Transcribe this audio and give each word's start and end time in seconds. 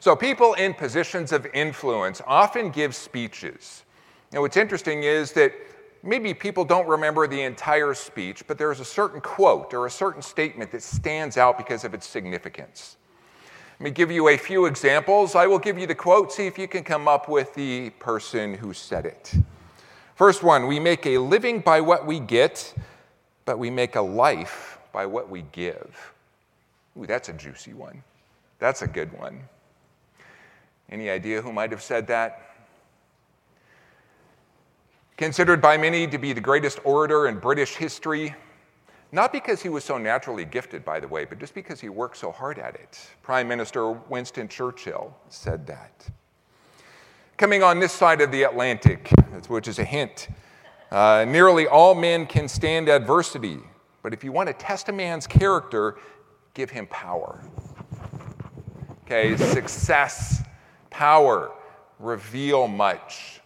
So, 0.00 0.16
people 0.16 0.54
in 0.54 0.72
positions 0.72 1.30
of 1.30 1.46
influence 1.52 2.22
often 2.26 2.70
give 2.70 2.94
speeches. 2.94 3.84
And 4.32 4.40
what's 4.40 4.56
interesting 4.56 5.02
is 5.02 5.32
that 5.32 5.52
maybe 6.02 6.32
people 6.32 6.64
don't 6.64 6.88
remember 6.88 7.26
the 7.26 7.42
entire 7.42 7.92
speech, 7.92 8.46
but 8.46 8.56
there's 8.56 8.80
a 8.80 8.84
certain 8.84 9.20
quote 9.20 9.74
or 9.74 9.84
a 9.84 9.90
certain 9.90 10.22
statement 10.22 10.70
that 10.70 10.82
stands 10.82 11.36
out 11.36 11.58
because 11.58 11.84
of 11.84 11.92
its 11.92 12.06
significance. 12.06 12.96
Let 13.78 13.84
me 13.84 13.90
give 13.90 14.10
you 14.10 14.28
a 14.28 14.38
few 14.38 14.64
examples. 14.64 15.34
I 15.34 15.46
will 15.46 15.58
give 15.58 15.78
you 15.78 15.86
the 15.86 15.94
quote, 15.94 16.32
see 16.32 16.46
if 16.46 16.58
you 16.58 16.66
can 16.66 16.82
come 16.82 17.06
up 17.06 17.28
with 17.28 17.54
the 17.54 17.90
person 17.90 18.54
who 18.54 18.72
said 18.72 19.04
it. 19.04 19.34
First 20.14 20.42
one 20.42 20.66
We 20.66 20.80
make 20.80 21.04
a 21.06 21.18
living 21.18 21.60
by 21.60 21.82
what 21.82 22.06
we 22.06 22.20
get, 22.20 22.74
but 23.44 23.58
we 23.58 23.68
make 23.68 23.96
a 23.96 24.02
life 24.02 24.78
by 24.92 25.04
what 25.04 25.28
we 25.28 25.44
give. 25.52 26.14
Ooh, 26.98 27.06
that's 27.06 27.28
a 27.28 27.34
juicy 27.34 27.74
one. 27.74 28.02
That's 28.58 28.80
a 28.80 28.86
good 28.86 29.12
one. 29.18 29.40
Any 30.90 31.08
idea 31.08 31.40
who 31.40 31.52
might 31.52 31.70
have 31.70 31.82
said 31.82 32.08
that? 32.08 32.46
Considered 35.16 35.62
by 35.62 35.76
many 35.76 36.06
to 36.08 36.18
be 36.18 36.32
the 36.32 36.40
greatest 36.40 36.80
orator 36.82 37.28
in 37.28 37.38
British 37.38 37.76
history, 37.76 38.34
not 39.12 39.32
because 39.32 39.62
he 39.62 39.68
was 39.68 39.84
so 39.84 39.98
naturally 39.98 40.44
gifted, 40.44 40.84
by 40.84 40.98
the 40.98 41.06
way, 41.06 41.24
but 41.24 41.38
just 41.38 41.54
because 41.54 41.80
he 41.80 41.88
worked 41.88 42.16
so 42.16 42.32
hard 42.32 42.58
at 42.58 42.74
it. 42.74 42.98
Prime 43.22 43.46
Minister 43.46 43.92
Winston 43.92 44.48
Churchill 44.48 45.14
said 45.28 45.66
that. 45.66 46.08
Coming 47.36 47.62
on 47.62 47.78
this 47.78 47.92
side 47.92 48.20
of 48.20 48.32
the 48.32 48.42
Atlantic, 48.42 49.10
which 49.48 49.68
is 49.68 49.78
a 49.78 49.84
hint, 49.84 50.28
uh, 50.90 51.24
nearly 51.28 51.68
all 51.68 51.94
men 51.94 52.26
can 52.26 52.48
stand 52.48 52.88
adversity, 52.88 53.58
but 54.02 54.12
if 54.12 54.24
you 54.24 54.32
want 54.32 54.48
to 54.48 54.52
test 54.54 54.88
a 54.88 54.92
man's 54.92 55.26
character, 55.26 55.98
give 56.54 56.70
him 56.70 56.86
power. 56.88 57.40
Okay, 59.04 59.36
success 59.36 60.42
power 61.00 61.50
reveal 61.98 62.68
much. 62.68 63.40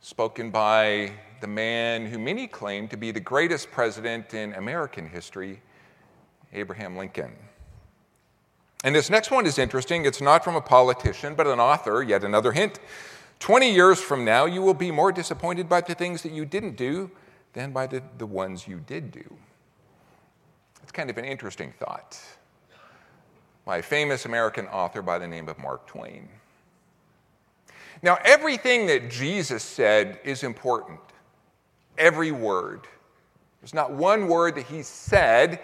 Spoken 0.00 0.50
by 0.50 1.12
the 1.40 1.46
man 1.46 2.06
who 2.06 2.18
many 2.18 2.48
claim 2.48 2.88
to 2.88 2.96
be 2.96 3.12
the 3.12 3.20
greatest 3.20 3.70
president 3.70 4.34
in 4.34 4.52
American 4.54 5.08
history, 5.08 5.62
Abraham 6.52 6.96
Lincoln. 6.96 7.30
And 8.82 8.96
this 8.96 9.08
next 9.08 9.30
one 9.30 9.46
is 9.46 9.58
interesting. 9.58 10.04
It's 10.04 10.20
not 10.20 10.42
from 10.42 10.56
a 10.56 10.60
politician, 10.60 11.36
but 11.36 11.46
an 11.46 11.60
author, 11.60 12.02
yet 12.02 12.24
another 12.24 12.50
hint. 12.50 12.80
20 13.38 13.72
years 13.72 14.00
from 14.00 14.24
now, 14.24 14.44
you 14.46 14.60
will 14.60 14.74
be 14.74 14.90
more 14.90 15.12
disappointed 15.12 15.68
by 15.68 15.82
the 15.82 15.94
things 15.94 16.22
that 16.22 16.32
you 16.32 16.44
didn't 16.44 16.76
do 16.76 17.12
than 17.52 17.70
by 17.70 17.86
the, 17.86 18.02
the 18.18 18.26
ones 18.26 18.66
you 18.66 18.80
did 18.80 19.12
do. 19.12 19.36
It's 20.82 20.90
kind 20.90 21.10
of 21.10 21.16
an 21.16 21.24
interesting 21.24 21.72
thought 21.78 22.20
by 23.66 23.78
a 23.78 23.82
famous 23.82 24.24
American 24.24 24.66
author 24.68 25.02
by 25.02 25.18
the 25.18 25.26
name 25.26 25.48
of 25.48 25.58
Mark 25.58 25.86
Twain. 25.86 26.28
Now, 28.00 28.16
everything 28.24 28.86
that 28.86 29.10
Jesus 29.10 29.62
said 29.62 30.20
is 30.24 30.44
important. 30.44 31.00
Every 31.98 32.30
word. 32.30 32.86
There's 33.60 33.74
not 33.74 33.92
one 33.92 34.28
word 34.28 34.54
that 34.54 34.66
he 34.66 34.82
said 34.82 35.60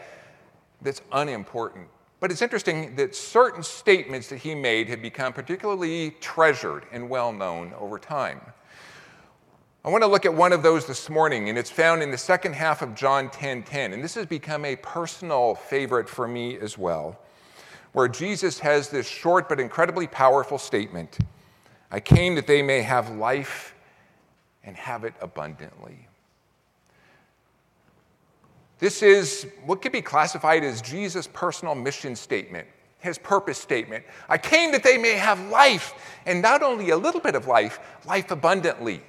that's 0.82 1.00
unimportant. 1.12 1.86
But 2.18 2.32
it's 2.32 2.42
interesting 2.42 2.96
that 2.96 3.14
certain 3.14 3.62
statements 3.62 4.28
that 4.28 4.38
he 4.38 4.54
made 4.54 4.88
have 4.88 5.00
become 5.00 5.32
particularly 5.32 6.10
treasured 6.20 6.86
and 6.90 7.08
well 7.08 7.32
known 7.32 7.72
over 7.78 7.98
time. 7.98 8.40
I 9.84 9.90
want 9.90 10.02
to 10.02 10.08
look 10.08 10.24
at 10.24 10.34
one 10.34 10.52
of 10.52 10.62
those 10.62 10.86
this 10.86 11.08
morning, 11.10 11.48
and 11.48 11.58
it's 11.58 11.70
found 11.70 12.02
in 12.02 12.10
the 12.10 12.18
second 12.18 12.54
half 12.54 12.82
of 12.82 12.94
John 12.94 13.28
10:10. 13.28 13.32
10, 13.32 13.62
10, 13.62 13.92
and 13.92 14.02
this 14.02 14.14
has 14.14 14.26
become 14.26 14.64
a 14.64 14.76
personal 14.76 15.54
favorite 15.54 16.08
for 16.08 16.26
me 16.26 16.58
as 16.58 16.76
well 16.76 17.18
where 17.92 18.08
Jesus 18.08 18.58
has 18.60 18.88
this 18.88 19.06
short 19.06 19.48
but 19.48 19.60
incredibly 19.60 20.06
powerful 20.06 20.58
statement 20.58 21.18
I 21.92 22.00
came 22.00 22.34
that 22.36 22.46
they 22.46 22.62
may 22.62 22.80
have 22.80 23.10
life 23.16 23.74
and 24.64 24.74
have 24.76 25.04
it 25.04 25.12
abundantly. 25.20 26.08
This 28.78 29.02
is 29.02 29.46
what 29.66 29.82
could 29.82 29.92
be 29.92 30.00
classified 30.00 30.64
as 30.64 30.80
Jesus' 30.80 31.28
personal 31.32 31.74
mission 31.74 32.16
statement, 32.16 32.66
his 32.98 33.18
purpose 33.18 33.58
statement. 33.58 34.04
I 34.28 34.38
came 34.38 34.72
that 34.72 34.82
they 34.82 34.96
may 34.96 35.12
have 35.12 35.38
life, 35.50 35.92
and 36.24 36.40
not 36.40 36.62
only 36.62 36.90
a 36.90 36.96
little 36.96 37.20
bit 37.20 37.34
of 37.34 37.46
life, 37.46 37.78
life 38.06 38.30
abundantly. 38.30 39.02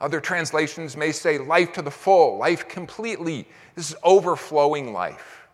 Other 0.00 0.20
translations 0.20 0.96
may 0.96 1.10
say 1.10 1.38
life 1.38 1.72
to 1.72 1.82
the 1.82 1.90
full, 1.90 2.38
life 2.38 2.68
completely. 2.68 3.48
This 3.74 3.90
is 3.90 3.96
overflowing 4.04 4.92
life. 4.92 5.45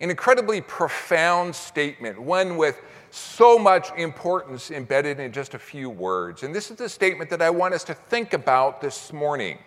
An 0.00 0.10
incredibly 0.10 0.60
profound 0.60 1.54
statement, 1.54 2.20
one 2.20 2.56
with 2.56 2.80
so 3.10 3.58
much 3.58 3.92
importance 3.96 4.70
embedded 4.70 5.20
in 5.20 5.32
just 5.32 5.54
a 5.54 5.58
few 5.58 5.88
words. 5.88 6.42
And 6.42 6.54
this 6.54 6.70
is 6.70 6.76
the 6.76 6.88
statement 6.88 7.30
that 7.30 7.40
I 7.40 7.50
want 7.50 7.74
us 7.74 7.84
to 7.84 7.94
think 7.94 8.32
about 8.32 8.80
this 8.80 9.12
morning. 9.12 9.58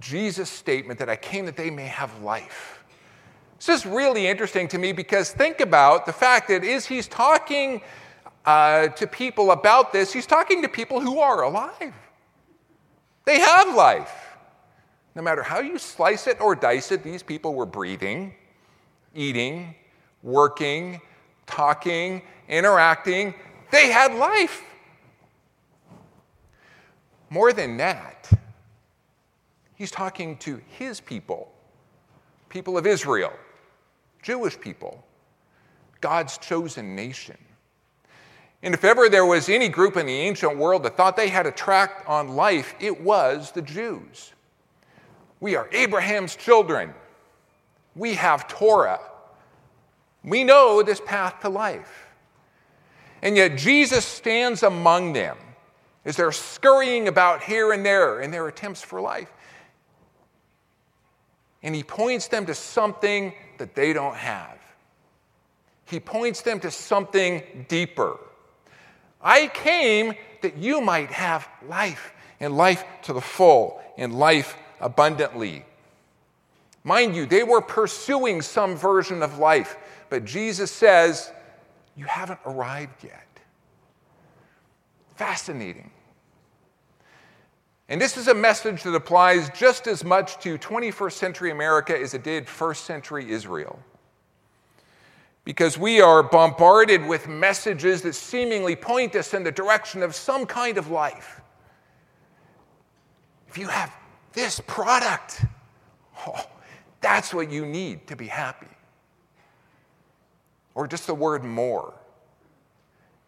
Jesus' 0.00 0.48
statement 0.48 0.98
that 0.98 1.08
I 1.08 1.16
came 1.16 1.44
that 1.46 1.56
they 1.56 1.70
may 1.70 1.86
have 1.86 2.22
life. 2.22 2.82
This 3.58 3.68
is 3.68 3.86
really 3.86 4.26
interesting 4.26 4.68
to 4.68 4.78
me 4.78 4.92
because 4.92 5.30
think 5.30 5.60
about 5.60 6.06
the 6.06 6.12
fact 6.12 6.48
that 6.48 6.64
as 6.64 6.86
he's 6.86 7.08
talking 7.08 7.82
uh, 8.46 8.88
to 8.88 9.06
people 9.06 9.50
about 9.50 9.92
this, 9.92 10.12
he's 10.12 10.26
talking 10.26 10.62
to 10.62 10.68
people 10.68 11.00
who 11.00 11.18
are 11.18 11.42
alive. 11.42 11.94
They 13.24 13.40
have 13.40 13.74
life. 13.74 14.27
No 15.18 15.24
matter 15.24 15.42
how 15.42 15.58
you 15.58 15.78
slice 15.78 16.28
it 16.28 16.40
or 16.40 16.54
dice 16.54 16.92
it, 16.92 17.02
these 17.02 17.24
people 17.24 17.52
were 17.52 17.66
breathing, 17.66 18.36
eating, 19.16 19.74
working, 20.22 21.00
talking, 21.44 22.22
interacting. 22.48 23.34
They 23.72 23.90
had 23.90 24.14
life. 24.14 24.62
More 27.30 27.52
than 27.52 27.78
that, 27.78 28.30
he's 29.74 29.90
talking 29.90 30.36
to 30.36 30.60
his 30.68 31.00
people, 31.00 31.50
people 32.48 32.78
of 32.78 32.86
Israel, 32.86 33.32
Jewish 34.22 34.60
people, 34.60 35.04
God's 36.00 36.38
chosen 36.38 36.94
nation. 36.94 37.38
And 38.62 38.72
if 38.72 38.84
ever 38.84 39.08
there 39.08 39.26
was 39.26 39.48
any 39.48 39.68
group 39.68 39.96
in 39.96 40.06
the 40.06 40.12
ancient 40.12 40.56
world 40.56 40.84
that 40.84 40.96
thought 40.96 41.16
they 41.16 41.28
had 41.28 41.44
a 41.44 41.50
track 41.50 42.04
on 42.06 42.36
life, 42.36 42.76
it 42.78 43.00
was 43.00 43.50
the 43.50 43.62
Jews. 43.62 44.32
We 45.40 45.56
are 45.56 45.68
Abraham's 45.72 46.34
children. 46.36 46.94
We 47.94 48.14
have 48.14 48.48
Torah. 48.48 49.00
We 50.24 50.44
know 50.44 50.82
this 50.82 51.00
path 51.04 51.40
to 51.42 51.48
life. 51.48 52.08
And 53.22 53.36
yet 53.36 53.56
Jesus 53.56 54.04
stands 54.04 54.62
among 54.62 55.12
them 55.12 55.36
as 56.04 56.16
they're 56.16 56.32
scurrying 56.32 57.08
about 57.08 57.42
here 57.42 57.72
and 57.72 57.84
there 57.84 58.20
in 58.20 58.30
their 58.30 58.48
attempts 58.48 58.82
for 58.82 59.00
life. 59.00 59.30
And 61.62 61.74
he 61.74 61.82
points 61.82 62.28
them 62.28 62.46
to 62.46 62.54
something 62.54 63.32
that 63.58 63.74
they 63.74 63.92
don't 63.92 64.14
have. 64.14 64.58
He 65.84 65.98
points 65.98 66.42
them 66.42 66.60
to 66.60 66.70
something 66.70 67.42
deeper. 67.68 68.18
I 69.20 69.48
came 69.48 70.14
that 70.42 70.56
you 70.56 70.80
might 70.80 71.10
have 71.10 71.48
life, 71.66 72.12
and 72.38 72.56
life 72.56 72.84
to 73.02 73.12
the 73.12 73.20
full, 73.20 73.80
and 73.96 74.16
life 74.16 74.56
abundantly. 74.80 75.64
Mind 76.84 77.14
you, 77.14 77.26
they 77.26 77.42
were 77.42 77.60
pursuing 77.60 78.40
some 78.40 78.76
version 78.76 79.22
of 79.22 79.38
life, 79.38 79.76
but 80.08 80.24
Jesus 80.24 80.70
says, 80.70 81.32
You 81.96 82.06
haven't 82.06 82.40
arrived 82.46 83.04
yet. 83.04 83.26
Fascinating. 85.16 85.90
And 87.88 88.00
this 88.00 88.16
is 88.16 88.28
a 88.28 88.34
message 88.34 88.82
that 88.82 88.94
applies 88.94 89.48
just 89.50 89.86
as 89.86 90.04
much 90.04 90.38
to 90.40 90.58
21st 90.58 91.12
century 91.12 91.50
America 91.50 91.98
as 91.98 92.14
it 92.14 92.22
did 92.22 92.46
first 92.46 92.84
century 92.84 93.30
Israel. 93.30 93.78
Because 95.44 95.78
we 95.78 96.02
are 96.02 96.22
bombarded 96.22 97.06
with 97.06 97.26
messages 97.26 98.02
that 98.02 98.14
seemingly 98.14 98.76
point 98.76 99.16
us 99.16 99.32
in 99.32 99.42
the 99.42 99.50
direction 99.50 100.02
of 100.02 100.14
some 100.14 100.44
kind 100.44 100.76
of 100.76 100.90
life. 100.90 101.40
If 103.48 103.56
you 103.56 103.68
have 103.68 103.90
this 104.38 104.60
product, 104.60 105.44
oh, 106.28 106.46
that's 107.00 107.34
what 107.34 107.50
you 107.50 107.66
need 107.66 108.06
to 108.06 108.14
be 108.14 108.28
happy. 108.28 108.68
Or 110.76 110.86
just 110.86 111.08
the 111.08 111.14
word 111.14 111.42
more. 111.42 111.92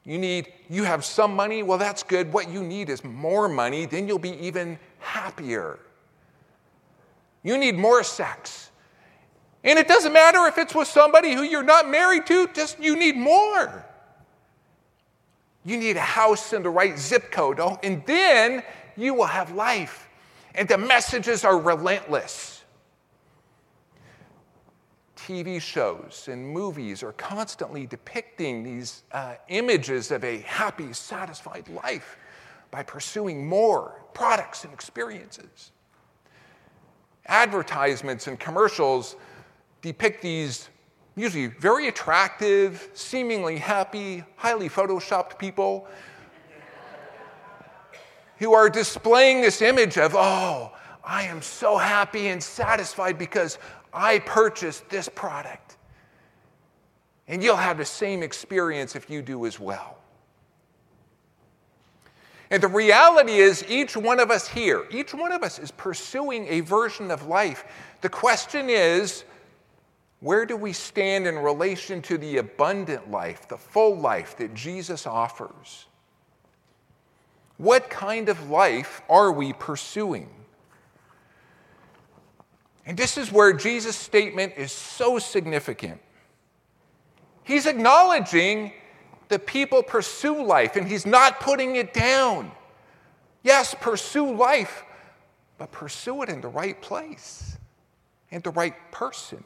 You 0.05 0.19
need, 0.19 0.53
you 0.69 0.85
have 0.85 1.05
some 1.05 1.35
money, 1.35 1.65
well, 1.65 1.79
that's 1.79 2.05
good. 2.05 2.33
What 2.33 2.49
you 2.49 2.63
need 2.63 2.89
is 2.89 3.03
more 3.03 3.49
money, 3.49 3.87
then 3.87 4.07
you'll 4.07 4.21
be 4.21 4.39
even 4.47 4.79
happier. 5.01 5.81
You 7.43 7.59
need 7.59 7.75
more 7.75 8.05
sex. 8.05 8.71
And 9.65 9.81
it 9.81 9.89
doesn't 9.89 10.13
matter 10.13 10.47
if 10.47 10.59
it's 10.59 10.77
with 10.77 10.87
somebody 10.87 11.33
who 11.35 11.43
you're 11.43 11.65
not 11.65 11.91
married 11.91 12.25
to, 12.27 12.47
just 12.55 12.79
you 12.79 12.95
need 12.97 13.17
more. 13.17 13.85
You 15.65 15.77
need 15.77 15.97
a 15.97 16.01
house 16.01 16.53
in 16.53 16.63
the 16.63 16.71
right 16.71 16.97
zip 16.97 17.33
code, 17.33 17.59
oh, 17.59 17.81
and 17.83 18.07
then 18.07 18.63
you 18.97 19.13
will 19.13 19.27
have 19.27 19.51
life. 19.51 20.07
And 20.55 20.69
the 20.69 20.79
messages 20.79 21.45
are 21.45 21.59
relentless. 21.59 22.65
TV 25.17 25.61
shows 25.61 26.29
and 26.31 26.47
movies 26.47 27.03
are 27.03 27.13
constantly 27.13 27.87
depicting 27.87 28.63
these 28.63 29.05
uh, 29.13 29.35
images 29.49 30.11
of 30.11 30.25
a 30.25 30.39
happy, 30.39 30.93
satisfied 30.93 31.69
life 31.69 32.17
by 32.71 32.83
pursuing 32.83 33.47
more 33.47 34.03
products 34.15 34.65
and 34.65 34.73
experiences. 34.73 35.73
Advertisements 37.27 38.27
and 38.27 38.41
commercials 38.41 39.17
depict 39.83 40.23
these 40.23 40.69
usually 41.17 41.47
very 41.47 41.89
attractive, 41.89 42.89
seemingly 42.95 43.59
happy, 43.59 44.25
highly 44.37 44.69
photoshopped 44.69 45.39
people 45.39 45.87
who 48.41 48.55
are 48.55 48.69
displaying 48.69 49.43
this 49.43 49.63
image 49.63 49.99
of, 49.99 50.15
oh, 50.17 50.73
I 51.05 51.25
am 51.25 51.43
so 51.43 51.77
happy 51.77 52.29
and 52.29 52.43
satisfied 52.43 53.19
because 53.19 53.59
I 53.93 54.19
purchased 54.21 54.89
this 54.89 55.09
product. 55.09 55.77
And 57.29 57.43
you'll 57.43 57.57
have 57.57 57.79
the 57.79 57.85
same 57.85 58.23
experience 58.23 58.97
if 58.97 59.09
you 59.09 59.23
do 59.23 59.47
as 59.47 59.61
well. 59.61 59.99
And 62.51 62.63
the 62.63 62.69
reality 62.69 63.35
is, 63.35 63.65
each 63.69 63.97
one 63.97 64.19
of 64.19 64.31
us 64.31 64.49
here, 64.49 64.87
each 64.91 65.15
one 65.15 65.31
of 65.31 65.43
us 65.43 65.59
is 65.59 65.71
pursuing 65.71 66.49
a 66.49 66.61
version 66.61 67.11
of 67.11 67.27
life. 67.27 67.65
The 68.01 68.09
question 68.09 68.69
is, 68.69 69.25
where 70.21 70.47
do 70.47 70.57
we 70.57 70.73
stand 70.73 71.27
in 71.27 71.39
relation 71.39 72.03
to 72.03 72.19
the 72.19 72.39
abundant 72.39 73.11
life, 73.11 73.47
the 73.49 73.59
full 73.59 73.97
life 73.97 74.37
that 74.39 74.55
Jesus 74.55 75.07
offers? 75.07 75.87
What 77.61 77.91
kind 77.91 78.31
of 78.31 78.49
life 78.49 79.03
are 79.07 79.31
we 79.31 79.53
pursuing? 79.53 80.31
And 82.87 82.97
this 82.97 83.19
is 83.19 83.31
where 83.31 83.53
Jesus' 83.53 83.97
statement 83.97 84.55
is 84.57 84.73
so 84.73 85.19
significant. 85.19 86.01
He's 87.45 87.67
acknowledging 87.67 88.73
that 89.29 89.45
people 89.45 89.83
pursue 89.83 90.43
life 90.43 90.77
and 90.77 90.89
he's 90.89 91.05
not 91.05 91.39
putting 91.39 91.77
it 91.77 91.93
down. 91.93 92.51
Yes, 93.43 93.75
pursue 93.79 94.35
life, 94.35 94.83
but 95.59 95.71
pursue 95.71 96.23
it 96.23 96.31
in 96.31 96.41
the 96.41 96.49
right 96.49 96.81
place 96.81 97.59
and 98.31 98.43
the 98.43 98.53
right 98.53 98.75
person. 98.91 99.45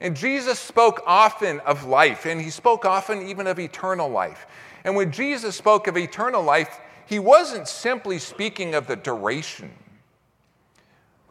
And 0.00 0.16
Jesus 0.16 0.58
spoke 0.58 1.02
often 1.06 1.60
of 1.60 1.84
life, 1.84 2.24
and 2.24 2.40
he 2.40 2.50
spoke 2.50 2.84
often 2.84 3.28
even 3.28 3.46
of 3.46 3.58
eternal 3.58 4.08
life. 4.08 4.46
And 4.88 4.96
when 4.96 5.12
Jesus 5.12 5.54
spoke 5.54 5.86
of 5.86 5.98
eternal 5.98 6.42
life, 6.42 6.80
he 7.04 7.18
wasn't 7.18 7.68
simply 7.68 8.18
speaking 8.18 8.74
of 8.74 8.86
the 8.86 8.96
duration. 8.96 9.70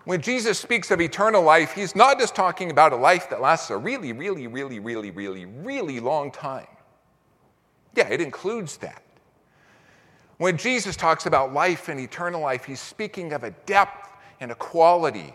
When 0.06 0.21
Jesus 0.21 0.59
speaks 0.59 0.92
of 0.92 1.01
eternal 1.01 1.42
life, 1.42 1.74
he's 1.74 1.95
not 1.95 2.19
just 2.19 2.36
talking 2.36 2.69
about 2.69 2.94
a 2.94 2.95
life 2.95 3.31
that 3.31 3.42
lasts 3.42 3.71
a 3.71 3.77
really, 3.77 4.13
really, 4.13 4.45
really, 4.45 4.77
really, 4.77 5.09
really, 5.09 5.45
really 5.45 6.00
long 6.00 6.30
time. 6.30 6.68
Yeah, 7.95 8.07
it 8.09 8.21
includes 8.21 8.77
that. 8.77 9.01
When 10.38 10.56
Jesus 10.56 10.95
talks 10.95 11.25
about 11.25 11.51
life 11.51 11.89
and 11.89 12.00
eternal 12.00 12.42
life, 12.42 12.63
he's 12.63 12.80
speaking 12.80 13.33
of 13.33 13.44
a 13.44 13.50
depth 13.65 14.12
and 14.39 14.51
a 14.51 14.56
quality 14.56 15.33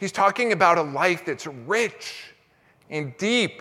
He's 0.00 0.12
talking 0.12 0.52
about 0.52 0.78
a 0.78 0.82
life 0.82 1.26
that's 1.26 1.46
rich 1.46 2.32
and 2.88 3.14
deep, 3.18 3.60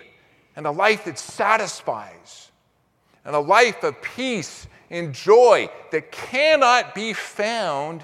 and 0.56 0.66
a 0.66 0.71
life 0.71 1.04
that 1.06 1.19
satisfies, 1.19 2.48
and 3.25 3.36
a 3.36 3.39
life 3.39 3.83
of 3.83 4.01
peace 4.01 4.68
and 4.89 5.13
joy 5.13 5.69
that 5.92 6.12
cannot 6.12 6.95
be 6.95 7.13
found 7.13 8.04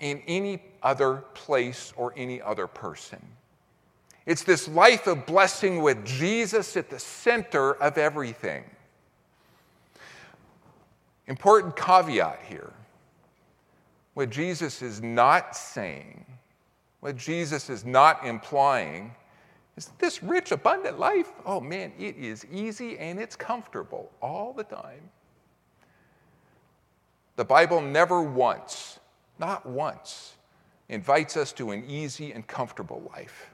in 0.00 0.22
any 0.26 0.62
other 0.82 1.24
place 1.34 1.92
or 1.96 2.12
any 2.16 2.40
other 2.40 2.66
person. 2.66 3.20
It's 4.26 4.42
this 4.42 4.68
life 4.68 5.06
of 5.06 5.26
blessing 5.26 5.82
with 5.82 6.04
Jesus 6.04 6.76
at 6.76 6.90
the 6.90 6.98
center 6.98 7.74
of 7.74 7.98
everything. 7.98 8.64
Important 11.26 11.76
caveat 11.76 12.40
here. 12.48 12.72
What 14.14 14.30
Jesus 14.30 14.82
is 14.82 15.02
not 15.02 15.56
saying 15.56 16.26
what 17.00 17.16
Jesus 17.16 17.68
is 17.70 17.84
not 17.84 18.24
implying 18.24 19.14
is 19.80 19.92
this 19.98 20.22
rich, 20.22 20.52
abundant 20.52 20.98
life, 20.98 21.32
oh 21.46 21.58
man, 21.58 21.92
it 21.98 22.16
is 22.16 22.44
easy 22.52 22.98
and 22.98 23.18
it's 23.18 23.34
comfortable 23.34 24.10
all 24.20 24.52
the 24.52 24.64
time. 24.64 25.00
The 27.36 27.44
Bible 27.44 27.80
never 27.80 28.20
once, 28.20 28.98
not 29.38 29.64
once, 29.64 30.34
invites 30.90 31.36
us 31.36 31.52
to 31.52 31.70
an 31.70 31.84
easy 31.88 32.32
and 32.32 32.46
comfortable 32.46 33.10
life. 33.14 33.48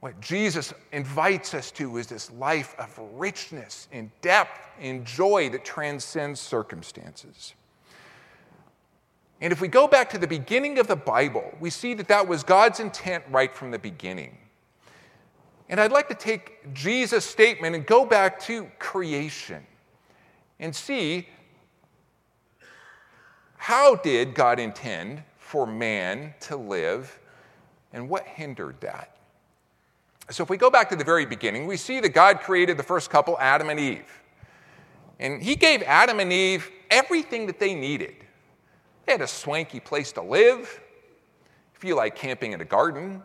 What 0.00 0.20
Jesus 0.20 0.74
invites 0.90 1.54
us 1.54 1.70
to 1.72 1.96
is 1.98 2.08
this 2.08 2.32
life 2.32 2.74
of 2.78 2.98
richness 3.12 3.86
and 3.92 4.10
depth 4.20 4.68
and 4.80 5.04
joy 5.04 5.48
that 5.50 5.64
transcends 5.64 6.40
circumstances. 6.40 7.54
And 9.40 9.52
if 9.52 9.60
we 9.60 9.68
go 9.68 9.86
back 9.86 10.08
to 10.10 10.18
the 10.18 10.26
beginning 10.26 10.78
of 10.78 10.86
the 10.86 10.96
Bible, 10.96 11.54
we 11.60 11.70
see 11.70 11.94
that 11.94 12.08
that 12.08 12.26
was 12.26 12.42
God's 12.42 12.80
intent 12.80 13.24
right 13.30 13.54
from 13.54 13.70
the 13.70 13.78
beginning. 13.78 14.38
And 15.68 15.80
I'd 15.80 15.92
like 15.92 16.08
to 16.08 16.14
take 16.14 16.72
Jesus' 16.72 17.24
statement 17.24 17.74
and 17.74 17.84
go 17.84 18.06
back 18.06 18.38
to 18.40 18.70
creation 18.78 19.66
and 20.58 20.74
see 20.74 21.28
how 23.56 23.96
did 23.96 24.34
God 24.34 24.58
intend 24.58 25.22
for 25.38 25.66
man 25.66 26.34
to 26.40 26.56
live 26.56 27.18
and 27.92 28.08
what 28.08 28.24
hindered 28.26 28.80
that? 28.80 29.16
So 30.30 30.42
if 30.42 30.50
we 30.50 30.56
go 30.56 30.70
back 30.70 30.88
to 30.90 30.96
the 30.96 31.04
very 31.04 31.26
beginning, 31.26 31.66
we 31.66 31.76
see 31.76 32.00
that 32.00 32.10
God 32.10 32.40
created 32.40 32.76
the 32.76 32.82
first 32.82 33.10
couple, 33.10 33.36
Adam 33.38 33.68
and 33.68 33.78
Eve. 33.78 34.22
And 35.18 35.42
he 35.42 35.56
gave 35.56 35.82
Adam 35.82 36.20
and 36.20 36.32
Eve 36.32 36.70
everything 36.90 37.46
that 37.46 37.58
they 37.58 37.74
needed. 37.74 38.14
They 39.06 39.12
had 39.12 39.20
a 39.20 39.28
swanky 39.28 39.80
place 39.80 40.12
to 40.12 40.22
live. 40.22 40.80
If 41.74 41.84
you 41.84 41.94
like 41.94 42.16
camping 42.16 42.52
in 42.52 42.60
a 42.60 42.64
garden. 42.64 43.22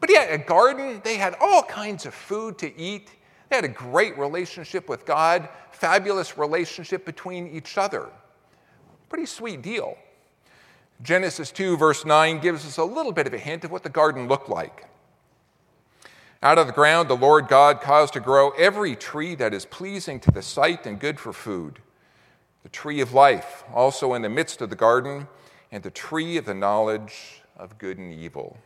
But 0.00 0.10
yeah, 0.10 0.24
a 0.24 0.38
garden, 0.38 1.00
they 1.02 1.16
had 1.16 1.34
all 1.40 1.62
kinds 1.62 2.06
of 2.06 2.14
food 2.14 2.58
to 2.58 2.78
eat. 2.80 3.10
They 3.48 3.56
had 3.56 3.64
a 3.64 3.68
great 3.68 4.16
relationship 4.16 4.88
with 4.88 5.04
God, 5.04 5.48
fabulous 5.72 6.38
relationship 6.38 7.04
between 7.04 7.48
each 7.48 7.76
other. 7.76 8.06
Pretty 9.08 9.26
sweet 9.26 9.62
deal. 9.62 9.96
Genesis 11.02 11.50
2, 11.50 11.76
verse 11.76 12.04
9, 12.04 12.38
gives 12.40 12.64
us 12.64 12.76
a 12.76 12.84
little 12.84 13.12
bit 13.12 13.26
of 13.26 13.34
a 13.34 13.38
hint 13.38 13.64
of 13.64 13.70
what 13.70 13.82
the 13.82 13.88
garden 13.88 14.28
looked 14.28 14.48
like. 14.48 14.86
Out 16.42 16.58
of 16.58 16.66
the 16.68 16.72
ground, 16.72 17.08
the 17.08 17.16
Lord 17.16 17.48
God 17.48 17.80
caused 17.80 18.12
to 18.12 18.20
grow 18.20 18.50
every 18.50 18.94
tree 18.94 19.34
that 19.36 19.54
is 19.54 19.64
pleasing 19.64 20.20
to 20.20 20.30
the 20.30 20.42
sight 20.42 20.86
and 20.86 21.00
good 21.00 21.18
for 21.18 21.32
food 21.32 21.80
the 22.62 22.68
tree 22.68 23.00
of 23.00 23.12
life, 23.12 23.64
also 23.72 24.14
in 24.14 24.22
the 24.22 24.28
midst 24.28 24.60
of 24.60 24.70
the 24.70 24.76
garden, 24.76 25.28
and 25.70 25.82
the 25.82 25.90
tree 25.90 26.36
of 26.36 26.44
the 26.44 26.54
knowledge 26.54 27.42
of 27.56 27.78
good 27.78 27.98
and 27.98 28.12
evil. 28.12 28.56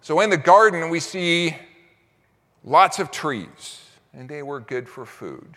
So 0.00 0.20
in 0.20 0.30
the 0.30 0.36
garden, 0.36 0.90
we 0.90 1.00
see 1.00 1.56
lots 2.64 2.98
of 2.98 3.10
trees, 3.10 3.82
and 4.12 4.28
they 4.28 4.42
were 4.42 4.60
good 4.60 4.88
for 4.88 5.04
food. 5.04 5.56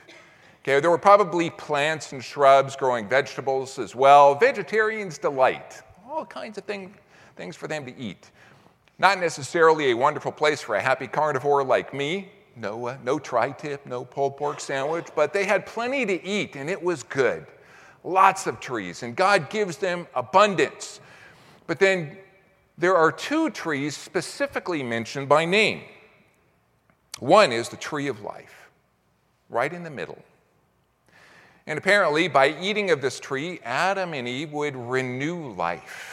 Okay, 0.62 0.80
there 0.80 0.89
were 0.89 0.98
probably 0.98 1.50
plants 1.50 2.13
and 2.13 2.24
shrubs 2.24 2.75
growing 2.75 3.10
vegetables 3.10 3.77
as 3.80 3.96
well. 3.96 4.36
Vegetarians 4.36 5.18
delight. 5.18 5.82
All 6.10 6.25
kinds 6.25 6.58
of 6.58 6.63
thing, 6.63 6.96
things 7.36 7.56
for 7.56 7.68
them 7.68 7.86
to 7.86 7.98
eat. 7.98 8.32
Not 8.98 9.20
necessarily 9.20 9.92
a 9.92 9.94
wonderful 9.94 10.32
place 10.32 10.62
for 10.62 10.75
a 10.75 10.82
happy 10.82 11.08
carnivore 11.08 11.63
like 11.63 11.94
me, 11.94 12.30
no, 12.55 12.88
uh, 12.88 12.98
no 13.03 13.19
tri 13.19 13.51
tip, 13.51 13.86
no 13.86 14.05
pulled 14.05 14.38
pork 14.38 14.60
sandwich, 14.60 15.07
but 15.15 15.33
they 15.33 15.45
had 15.45 15.65
plenty 15.65 16.05
to 16.05 16.24
eat 16.24 16.55
and 16.55 16.69
it 16.69 16.81
was 16.81 17.03
good. 17.03 17.45
Lots 18.03 18.48
of 18.48 18.60
trees, 18.60 19.01
and 19.01 19.15
God 19.15 19.50
gives 19.50 19.77
them 19.77 20.07
abundance. 20.13 21.00
But 21.67 21.79
then 21.79 22.17
there 22.77 22.95
are 22.95 23.12
two 23.12 23.50
trees 23.50 23.95
specifically 23.95 24.83
mentioned 24.83 25.29
by 25.29 25.45
name. 25.45 25.83
One 27.19 27.53
is 27.53 27.69
the 27.69 27.77
tree 27.77 28.07
of 28.07 28.22
life, 28.22 28.69
right 29.50 29.72
in 29.72 29.83
the 29.83 29.89
middle. 29.89 30.22
And 31.65 31.77
apparently, 31.77 32.27
by 32.27 32.55
eating 32.60 32.91
of 32.91 33.01
this 33.01 33.22
tree, 33.22 33.62
Adam 33.63 34.13
and 34.13 34.27
Eve 34.27 34.51
would 34.51 34.75
renew 34.75 35.53
life. 35.53 36.12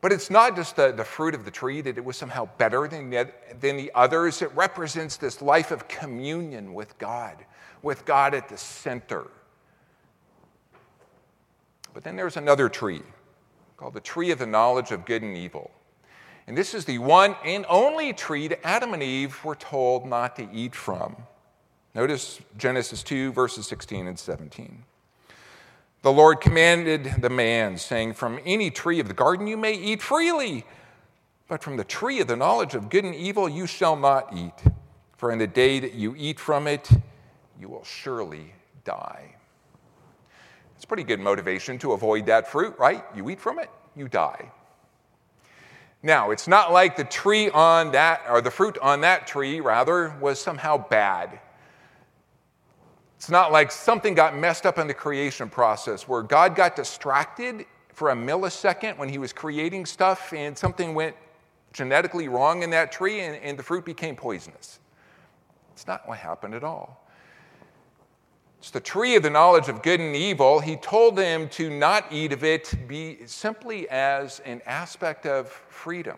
But 0.00 0.12
it's 0.12 0.30
not 0.30 0.54
just 0.54 0.76
the, 0.76 0.92
the 0.92 1.04
fruit 1.04 1.34
of 1.34 1.44
the 1.44 1.50
tree 1.50 1.80
that 1.80 1.98
it 1.98 2.04
was 2.04 2.16
somehow 2.16 2.48
better 2.56 2.86
than 2.86 3.10
the, 3.10 3.30
than 3.60 3.76
the 3.76 3.90
others. 3.94 4.42
It 4.42 4.54
represents 4.54 5.16
this 5.16 5.42
life 5.42 5.70
of 5.70 5.88
communion 5.88 6.72
with 6.72 6.96
God, 6.98 7.36
with 7.82 8.04
God 8.04 8.34
at 8.34 8.48
the 8.48 8.56
center. 8.56 9.26
But 11.92 12.04
then 12.04 12.14
there's 12.14 12.36
another 12.36 12.68
tree 12.68 13.02
called 13.76 13.94
the 13.94 14.00
tree 14.00 14.30
of 14.30 14.38
the 14.38 14.46
knowledge 14.46 14.92
of 14.92 15.04
good 15.04 15.22
and 15.22 15.36
evil. 15.36 15.70
And 16.46 16.56
this 16.56 16.74
is 16.74 16.84
the 16.84 16.98
one 16.98 17.36
and 17.44 17.66
only 17.68 18.12
tree 18.12 18.48
that 18.48 18.64
Adam 18.64 18.94
and 18.94 19.02
Eve 19.02 19.44
were 19.44 19.54
told 19.54 20.06
not 20.06 20.36
to 20.36 20.48
eat 20.52 20.74
from. 20.74 21.16
Notice 21.94 22.40
Genesis 22.56 23.02
2, 23.02 23.32
verses 23.32 23.66
16 23.66 24.06
and 24.06 24.18
17. 24.18 24.84
The 26.02 26.12
Lord 26.12 26.40
commanded 26.40 27.22
the 27.22 27.30
man, 27.30 27.76
saying, 27.76 28.14
From 28.14 28.38
any 28.44 28.70
tree 28.70 29.00
of 29.00 29.08
the 29.08 29.14
garden 29.14 29.48
you 29.48 29.56
may 29.56 29.74
eat 29.74 30.00
freely, 30.00 30.64
but 31.48 31.62
from 31.62 31.76
the 31.76 31.84
tree 31.84 32.20
of 32.20 32.28
the 32.28 32.36
knowledge 32.36 32.74
of 32.74 32.88
good 32.88 33.04
and 33.04 33.14
evil 33.14 33.48
you 33.48 33.66
shall 33.66 33.96
not 33.96 34.32
eat, 34.32 34.72
for 35.16 35.32
in 35.32 35.38
the 35.38 35.46
day 35.46 35.80
that 35.80 35.94
you 35.94 36.14
eat 36.16 36.38
from 36.38 36.68
it, 36.68 36.88
you 37.60 37.68
will 37.68 37.82
surely 37.82 38.54
die. 38.84 39.34
It's 40.76 40.84
pretty 40.84 41.02
good 41.02 41.18
motivation 41.18 41.78
to 41.80 41.92
avoid 41.92 42.26
that 42.26 42.46
fruit, 42.46 42.78
right? 42.78 43.04
You 43.16 43.28
eat 43.30 43.40
from 43.40 43.58
it, 43.58 43.68
you 43.96 44.06
die. 44.06 44.52
Now, 46.00 46.30
it's 46.30 46.46
not 46.46 46.72
like 46.72 46.96
the 46.96 47.02
tree 47.02 47.50
on 47.50 47.90
that, 47.90 48.22
or 48.28 48.40
the 48.40 48.52
fruit 48.52 48.78
on 48.78 49.00
that 49.00 49.26
tree, 49.26 49.58
rather, 49.58 50.14
was 50.20 50.38
somehow 50.38 50.76
bad. 50.88 51.40
It's 53.28 53.30
not 53.30 53.52
like 53.52 53.70
something 53.70 54.14
got 54.14 54.34
messed 54.34 54.64
up 54.64 54.78
in 54.78 54.86
the 54.86 54.94
creation 54.94 55.50
process 55.50 56.08
where 56.08 56.22
God 56.22 56.56
got 56.56 56.74
distracted 56.74 57.66
for 57.92 58.08
a 58.08 58.14
millisecond 58.14 58.96
when 58.96 59.10
he 59.10 59.18
was 59.18 59.34
creating 59.34 59.84
stuff 59.84 60.32
and 60.32 60.56
something 60.56 60.94
went 60.94 61.14
genetically 61.74 62.28
wrong 62.28 62.62
in 62.62 62.70
that 62.70 62.90
tree 62.90 63.20
and, 63.20 63.36
and 63.42 63.58
the 63.58 63.62
fruit 63.62 63.84
became 63.84 64.16
poisonous. 64.16 64.80
It's 65.74 65.86
not 65.86 66.08
what 66.08 66.16
happened 66.16 66.54
at 66.54 66.64
all. 66.64 67.06
It's 68.60 68.70
the 68.70 68.80
tree 68.80 69.14
of 69.14 69.22
the 69.22 69.28
knowledge 69.28 69.68
of 69.68 69.82
good 69.82 70.00
and 70.00 70.16
evil. 70.16 70.58
He 70.60 70.76
told 70.76 71.14
them 71.14 71.50
to 71.50 71.68
not 71.68 72.06
eat 72.10 72.32
of 72.32 72.44
it 72.44 72.74
be 72.88 73.18
simply 73.26 73.86
as 73.90 74.40
an 74.46 74.62
aspect 74.64 75.26
of 75.26 75.48
freedom. 75.68 76.16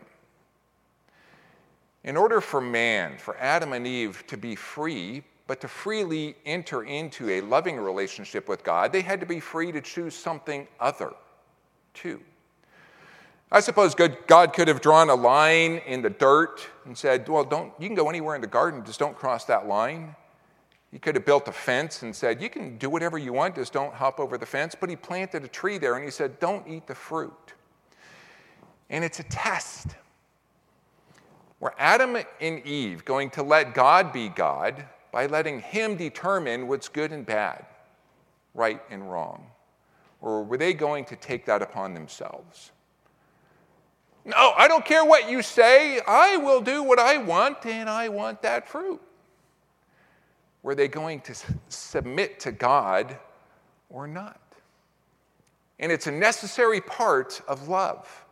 In 2.04 2.16
order 2.16 2.40
for 2.40 2.60
man, 2.60 3.18
for 3.18 3.36
Adam 3.38 3.72
and 3.72 3.84
Eve 3.84 4.22
to 4.28 4.36
be 4.36 4.54
free, 4.54 5.24
but 5.50 5.60
to 5.60 5.66
freely 5.66 6.36
enter 6.46 6.84
into 6.84 7.28
a 7.28 7.40
loving 7.40 7.76
relationship 7.76 8.48
with 8.48 8.62
God, 8.62 8.92
they 8.92 9.00
had 9.00 9.18
to 9.18 9.26
be 9.26 9.40
free 9.40 9.72
to 9.72 9.80
choose 9.80 10.14
something 10.14 10.68
other, 10.78 11.10
too. 11.92 12.20
I 13.50 13.58
suppose 13.58 13.96
God 13.96 14.52
could 14.52 14.68
have 14.68 14.80
drawn 14.80 15.10
a 15.10 15.14
line 15.16 15.82
in 15.88 16.02
the 16.02 16.10
dirt 16.10 16.64
and 16.84 16.96
said, 16.96 17.28
Well, 17.28 17.42
don't, 17.42 17.72
you 17.80 17.88
can 17.88 17.96
go 17.96 18.08
anywhere 18.08 18.36
in 18.36 18.40
the 18.40 18.46
garden, 18.46 18.84
just 18.84 19.00
don't 19.00 19.16
cross 19.16 19.44
that 19.46 19.66
line. 19.66 20.14
He 20.92 21.00
could 21.00 21.16
have 21.16 21.26
built 21.26 21.48
a 21.48 21.52
fence 21.52 22.02
and 22.02 22.14
said, 22.14 22.40
You 22.40 22.48
can 22.48 22.78
do 22.78 22.88
whatever 22.88 23.18
you 23.18 23.32
want, 23.32 23.56
just 23.56 23.72
don't 23.72 23.92
hop 23.92 24.20
over 24.20 24.38
the 24.38 24.46
fence. 24.46 24.76
But 24.78 24.88
he 24.88 24.94
planted 24.94 25.42
a 25.42 25.48
tree 25.48 25.78
there 25.78 25.96
and 25.96 26.04
he 26.04 26.12
said, 26.12 26.38
Don't 26.38 26.64
eat 26.68 26.86
the 26.86 26.94
fruit. 26.94 27.54
And 28.88 29.02
it's 29.02 29.18
a 29.18 29.24
test. 29.24 29.96
Were 31.58 31.74
Adam 31.76 32.16
and 32.40 32.64
Eve 32.64 33.04
going 33.04 33.30
to 33.30 33.42
let 33.42 33.74
God 33.74 34.12
be 34.12 34.28
God 34.28 34.86
by 35.12 35.26
letting 35.26 35.60
Him 35.60 35.96
determine 35.96 36.68
what's 36.68 36.88
good 36.88 37.12
and 37.12 37.26
bad, 37.26 37.66
right 38.54 38.80
and 38.90 39.10
wrong? 39.10 39.46
Or 40.20 40.44
were 40.44 40.56
they 40.56 40.74
going 40.74 41.04
to 41.06 41.16
take 41.16 41.46
that 41.46 41.62
upon 41.62 41.94
themselves? 41.94 42.72
No, 44.24 44.52
I 44.56 44.68
don't 44.68 44.84
care 44.84 45.04
what 45.04 45.30
you 45.30 45.42
say. 45.42 46.00
I 46.06 46.36
will 46.36 46.60
do 46.60 46.82
what 46.82 46.98
I 46.98 47.16
want, 47.16 47.64
and 47.64 47.88
I 47.88 48.08
want 48.08 48.42
that 48.42 48.68
fruit. 48.68 49.00
Were 50.62 50.74
they 50.74 50.88
going 50.88 51.20
to 51.22 51.34
submit 51.68 52.38
to 52.40 52.52
God 52.52 53.16
or 53.88 54.06
not? 54.06 54.40
And 55.78 55.90
it's 55.90 56.06
a 56.06 56.12
necessary 56.12 56.82
part 56.82 57.40
of 57.48 57.68
love 57.68 58.26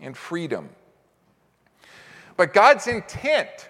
and 0.00 0.16
freedom. 0.16 0.68
But 2.36 2.52
God's 2.52 2.86
intent 2.86 3.68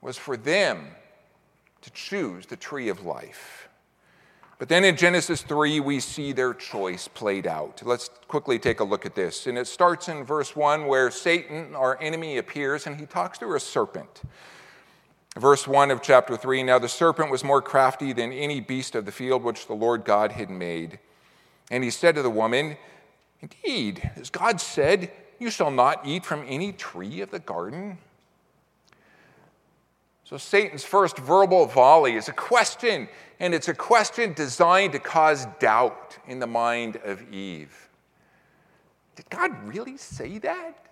was 0.00 0.16
for 0.16 0.36
them 0.36 0.88
to 1.82 1.90
choose 1.90 2.46
the 2.46 2.56
tree 2.56 2.88
of 2.88 3.04
life. 3.04 3.68
But 4.58 4.68
then 4.68 4.84
in 4.84 4.96
Genesis 4.96 5.42
3, 5.42 5.78
we 5.80 6.00
see 6.00 6.32
their 6.32 6.52
choice 6.52 7.06
played 7.06 7.46
out. 7.46 7.80
Let's 7.84 8.10
quickly 8.26 8.58
take 8.58 8.80
a 8.80 8.84
look 8.84 9.06
at 9.06 9.14
this. 9.14 9.46
And 9.46 9.56
it 9.56 9.68
starts 9.68 10.08
in 10.08 10.24
verse 10.24 10.56
1 10.56 10.86
where 10.86 11.12
Satan, 11.12 11.76
our 11.76 12.00
enemy, 12.00 12.38
appears 12.38 12.86
and 12.86 12.98
he 12.98 13.06
talks 13.06 13.38
to 13.38 13.54
a 13.54 13.60
serpent. 13.60 14.22
Verse 15.36 15.68
1 15.68 15.92
of 15.92 16.02
chapter 16.02 16.36
3 16.36 16.64
Now 16.64 16.80
the 16.80 16.88
serpent 16.88 17.30
was 17.30 17.44
more 17.44 17.62
crafty 17.62 18.12
than 18.12 18.32
any 18.32 18.60
beast 18.60 18.96
of 18.96 19.04
the 19.04 19.12
field 19.12 19.44
which 19.44 19.68
the 19.68 19.74
Lord 19.74 20.04
God 20.04 20.32
had 20.32 20.50
made. 20.50 20.98
And 21.70 21.84
he 21.84 21.90
said 21.90 22.16
to 22.16 22.22
the 22.22 22.30
woman, 22.30 22.76
Indeed, 23.40 24.10
as 24.16 24.30
God 24.30 24.60
said, 24.60 25.12
you 25.38 25.50
shall 25.50 25.70
not 25.70 26.04
eat 26.04 26.24
from 26.24 26.44
any 26.48 26.72
tree 26.72 27.20
of 27.20 27.30
the 27.30 27.38
garden. 27.38 27.98
So, 30.28 30.36
Satan's 30.36 30.84
first 30.84 31.16
verbal 31.16 31.64
volley 31.64 32.14
is 32.16 32.28
a 32.28 32.34
question, 32.34 33.08
and 33.40 33.54
it's 33.54 33.68
a 33.68 33.74
question 33.74 34.34
designed 34.34 34.92
to 34.92 34.98
cause 34.98 35.46
doubt 35.58 36.18
in 36.26 36.38
the 36.38 36.46
mind 36.46 36.96
of 37.02 37.32
Eve. 37.32 37.88
Did 39.16 39.30
God 39.30 39.52
really 39.66 39.96
say 39.96 40.36
that? 40.40 40.84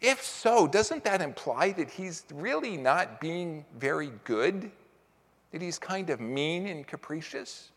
If 0.00 0.22
so, 0.22 0.68
doesn't 0.68 1.02
that 1.02 1.20
imply 1.20 1.72
that 1.72 1.90
he's 1.90 2.22
really 2.32 2.76
not 2.76 3.20
being 3.20 3.64
very 3.76 4.12
good? 4.22 4.70
That 5.50 5.60
he's 5.60 5.80
kind 5.80 6.08
of 6.08 6.20
mean 6.20 6.68
and 6.68 6.86
capricious? 6.86 7.70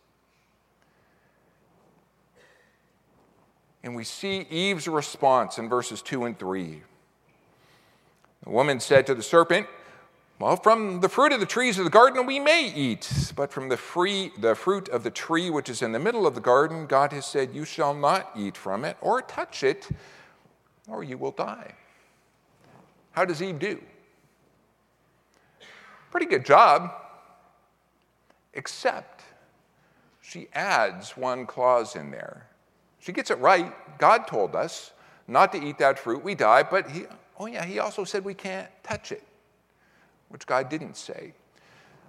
And 3.81 3.95
we 3.95 4.03
see 4.03 4.41
Eve's 4.51 4.87
response 4.87 5.57
in 5.57 5.67
verses 5.67 6.03
2 6.03 6.25
and 6.25 6.37
3. 6.37 6.83
The 8.45 8.51
woman 8.51 8.79
said 8.79 9.07
to 9.07 9.15
the 9.15 9.23
serpent, 9.23 9.67
Well, 10.39 10.55
from 10.55 11.01
the 11.01 11.09
fruit 11.09 11.33
of 11.33 11.39
the 11.39 11.47
trees 11.47 11.79
of 11.79 11.83
the 11.83 11.89
garden 11.89 12.27
we 12.27 12.39
may 12.39 12.71
eat, 12.73 13.33
but 13.35 13.51
from 13.51 13.69
the, 13.69 13.77
free, 13.77 14.31
the 14.37 14.53
fruit 14.53 14.87
of 14.89 15.03
the 15.03 15.09
tree 15.09 15.49
which 15.49 15.67
is 15.67 15.81
in 15.81 15.91
the 15.91 15.99
middle 15.99 16.27
of 16.27 16.35
the 16.35 16.41
garden, 16.41 16.85
God 16.85 17.11
has 17.11 17.25
said, 17.25 17.55
You 17.55 17.65
shall 17.65 17.95
not 17.95 18.29
eat 18.37 18.55
from 18.55 18.85
it 18.85 18.97
or 19.01 19.23
touch 19.23 19.63
it, 19.63 19.89
or 20.87 21.03
you 21.03 21.17
will 21.17 21.31
die. 21.31 21.73
How 23.11 23.25
does 23.25 23.41
Eve 23.41 23.57
do? 23.57 23.81
Pretty 26.11 26.27
good 26.27 26.45
job, 26.45 26.91
except 28.53 29.23
she 30.21 30.47
adds 30.53 31.17
one 31.17 31.47
clause 31.47 31.95
in 31.95 32.11
there. 32.11 32.45
She 32.99 33.11
gets 33.11 33.31
it 33.31 33.39
right. 33.39 33.73
God 33.97 34.27
told 34.27 34.55
us 34.55 34.91
not 35.27 35.51
to 35.53 35.63
eat 35.63 35.79
that 35.79 35.97
fruit, 35.97 36.23
we 36.23 36.35
die, 36.35 36.63
but 36.63 36.89
he, 36.89 37.05
Oh, 37.37 37.45
yeah, 37.47 37.65
he 37.65 37.79
also 37.79 38.03
said 38.03 38.23
we 38.23 38.33
can't 38.33 38.69
touch 38.83 39.11
it, 39.11 39.23
which 40.29 40.45
God 40.45 40.69
didn't 40.69 40.95
say. 40.95 41.33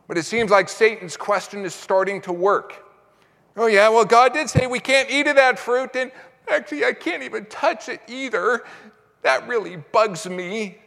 But 0.08 0.18
it 0.18 0.24
seems 0.24 0.50
like 0.50 0.68
Satan's 0.68 1.16
question 1.16 1.64
is 1.64 1.74
starting 1.74 2.20
to 2.22 2.32
work. 2.32 2.84
Oh, 3.56 3.66
yeah, 3.66 3.88
well, 3.88 4.04
God 4.04 4.32
did 4.32 4.48
say 4.48 4.66
we 4.66 4.80
can't 4.80 5.10
eat 5.10 5.26
of 5.26 5.36
that 5.36 5.58
fruit, 5.58 5.96
and 5.96 6.12
actually, 6.48 6.84
I 6.84 6.92
can't 6.92 7.22
even 7.22 7.46
touch 7.46 7.88
it 7.88 8.00
either. 8.06 8.64
That 9.22 9.48
really 9.48 9.76
bugs 9.76 10.28
me. 10.28 10.78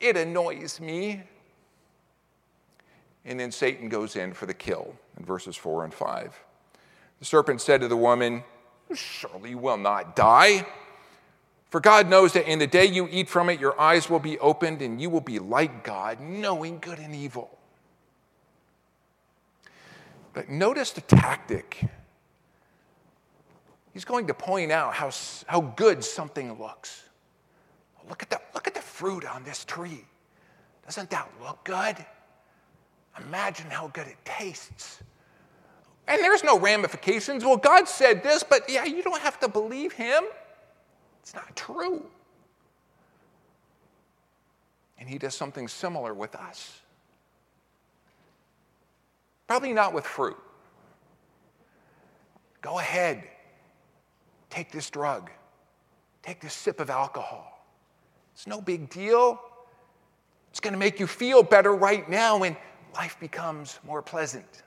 It 0.00 0.16
annoys 0.16 0.80
me. 0.80 1.22
And 3.24 3.40
then 3.40 3.50
Satan 3.50 3.88
goes 3.88 4.16
in 4.16 4.32
for 4.32 4.46
the 4.46 4.54
kill 4.54 4.94
in 5.18 5.24
verses 5.24 5.56
4 5.56 5.84
and 5.84 5.92
5. 5.92 6.38
The 7.18 7.24
serpent 7.24 7.60
said 7.60 7.80
to 7.80 7.88
the 7.88 7.96
woman, 7.96 8.44
Surely 8.94 9.54
will 9.54 9.78
not 9.78 10.14
die. 10.14 10.66
For 11.74 11.80
God 11.80 12.08
knows 12.08 12.34
that 12.34 12.48
in 12.48 12.60
the 12.60 12.68
day 12.68 12.84
you 12.84 13.08
eat 13.10 13.28
from 13.28 13.50
it, 13.50 13.58
your 13.58 13.80
eyes 13.80 14.08
will 14.08 14.20
be 14.20 14.38
opened 14.38 14.80
and 14.80 15.02
you 15.02 15.10
will 15.10 15.20
be 15.20 15.40
like 15.40 15.82
God, 15.82 16.20
knowing 16.20 16.78
good 16.78 17.00
and 17.00 17.12
evil. 17.12 17.58
But 20.34 20.48
notice 20.48 20.92
the 20.92 21.00
tactic. 21.00 21.84
He's 23.92 24.04
going 24.04 24.28
to 24.28 24.34
point 24.34 24.70
out 24.70 24.94
how, 24.94 25.10
how 25.48 25.62
good 25.62 26.04
something 26.04 26.56
looks. 26.60 27.02
Look 28.08 28.22
at, 28.22 28.30
the, 28.30 28.40
look 28.54 28.68
at 28.68 28.74
the 28.74 28.80
fruit 28.80 29.24
on 29.24 29.42
this 29.42 29.64
tree. 29.64 30.04
Doesn't 30.86 31.10
that 31.10 31.28
look 31.42 31.64
good? 31.64 31.96
Imagine 33.26 33.68
how 33.68 33.88
good 33.88 34.06
it 34.06 34.18
tastes. 34.24 35.02
And 36.06 36.22
there's 36.22 36.44
no 36.44 36.56
ramifications. 36.56 37.44
Well, 37.44 37.56
God 37.56 37.88
said 37.88 38.22
this, 38.22 38.44
but 38.44 38.70
yeah, 38.70 38.84
you 38.84 39.02
don't 39.02 39.22
have 39.22 39.40
to 39.40 39.48
believe 39.48 39.90
him. 39.90 40.22
It's 41.24 41.34
not 41.34 41.56
true. 41.56 42.04
And 44.98 45.08
he 45.08 45.16
does 45.16 45.34
something 45.34 45.68
similar 45.68 46.12
with 46.12 46.34
us. 46.34 46.82
Probably 49.46 49.72
not 49.72 49.94
with 49.94 50.04
fruit. 50.04 50.36
Go 52.60 52.78
ahead, 52.78 53.24
take 54.50 54.70
this 54.70 54.90
drug, 54.90 55.30
take 56.22 56.40
this 56.40 56.52
sip 56.52 56.78
of 56.78 56.90
alcohol. 56.90 57.64
It's 58.34 58.46
no 58.46 58.60
big 58.60 58.90
deal. 58.90 59.40
It's 60.50 60.60
going 60.60 60.74
to 60.74 60.78
make 60.78 61.00
you 61.00 61.06
feel 61.06 61.42
better 61.42 61.74
right 61.74 62.06
now, 62.06 62.42
and 62.42 62.54
life 62.94 63.16
becomes 63.18 63.78
more 63.82 64.02
pleasant. 64.02 64.62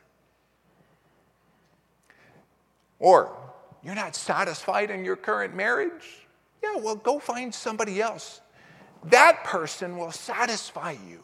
Or 2.97 3.37
you're 3.83 3.93
not 3.93 4.15
satisfied 4.15 4.89
in 4.89 5.05
your 5.05 5.15
current 5.15 5.55
marriage. 5.55 6.26
Yeah, 6.63 6.75
well, 6.77 6.95
go 6.95 7.19
find 7.19 7.53
somebody 7.53 8.01
else. 8.01 8.41
That 9.05 9.43
person 9.43 9.97
will 9.97 10.11
satisfy 10.11 10.97
you. 11.07 11.23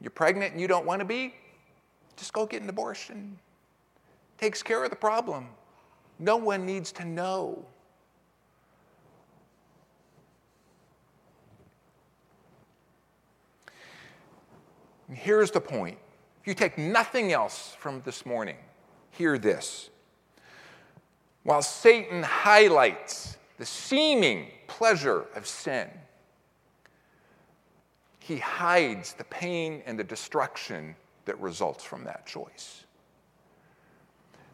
You're 0.00 0.10
pregnant 0.10 0.52
and 0.52 0.60
you 0.60 0.68
don't 0.68 0.86
want 0.86 1.00
to 1.00 1.04
be? 1.04 1.34
Just 2.16 2.32
go 2.32 2.46
get 2.46 2.62
an 2.62 2.68
abortion. 2.68 3.38
Takes 4.38 4.62
care 4.62 4.84
of 4.84 4.90
the 4.90 4.96
problem. 4.96 5.48
No 6.18 6.36
one 6.36 6.64
needs 6.64 6.92
to 6.92 7.04
know. 7.04 7.64
Here's 15.12 15.50
the 15.50 15.60
point. 15.60 15.98
If 16.40 16.46
you 16.46 16.54
take 16.54 16.78
nothing 16.78 17.32
else 17.32 17.76
from 17.78 18.02
this 18.04 18.26
morning, 18.26 18.56
hear 19.10 19.38
this. 19.38 19.90
While 21.46 21.62
Satan 21.62 22.24
highlights 22.24 23.36
the 23.56 23.64
seeming 23.64 24.48
pleasure 24.66 25.26
of 25.36 25.46
sin, 25.46 25.88
he 28.18 28.38
hides 28.38 29.12
the 29.12 29.22
pain 29.22 29.80
and 29.86 29.96
the 29.96 30.02
destruction 30.02 30.96
that 31.24 31.38
results 31.40 31.84
from 31.84 32.02
that 32.02 32.26
choice. 32.26 32.82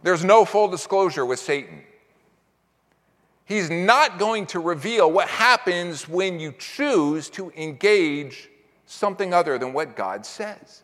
There's 0.02 0.22
no 0.22 0.44
full 0.44 0.68
disclosure 0.68 1.24
with 1.24 1.38
Satan. 1.38 1.82
He's 3.46 3.70
not 3.70 4.18
going 4.18 4.44
to 4.48 4.60
reveal 4.60 5.10
what 5.10 5.28
happens 5.28 6.06
when 6.06 6.38
you 6.38 6.52
choose 6.58 7.30
to 7.30 7.50
engage 7.56 8.50
something 8.84 9.32
other 9.32 9.56
than 9.56 9.72
what 9.72 9.96
God 9.96 10.26
says. 10.26 10.82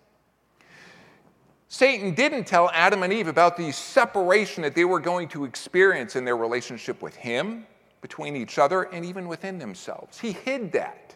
Satan 1.68 2.14
didn't 2.14 2.44
tell 2.44 2.70
Adam 2.72 3.02
and 3.02 3.12
Eve 3.12 3.28
about 3.28 3.56
the 3.56 3.70
separation 3.72 4.62
that 4.62 4.74
they 4.74 4.86
were 4.86 5.00
going 5.00 5.28
to 5.28 5.44
experience 5.44 6.16
in 6.16 6.24
their 6.24 6.36
relationship 6.36 7.02
with 7.02 7.14
him, 7.14 7.66
between 8.00 8.36
each 8.36 8.58
other, 8.58 8.84
and 8.84 9.04
even 9.04 9.28
within 9.28 9.58
themselves. 9.58 10.18
He 10.18 10.32
hid 10.32 10.72
that. 10.72 11.14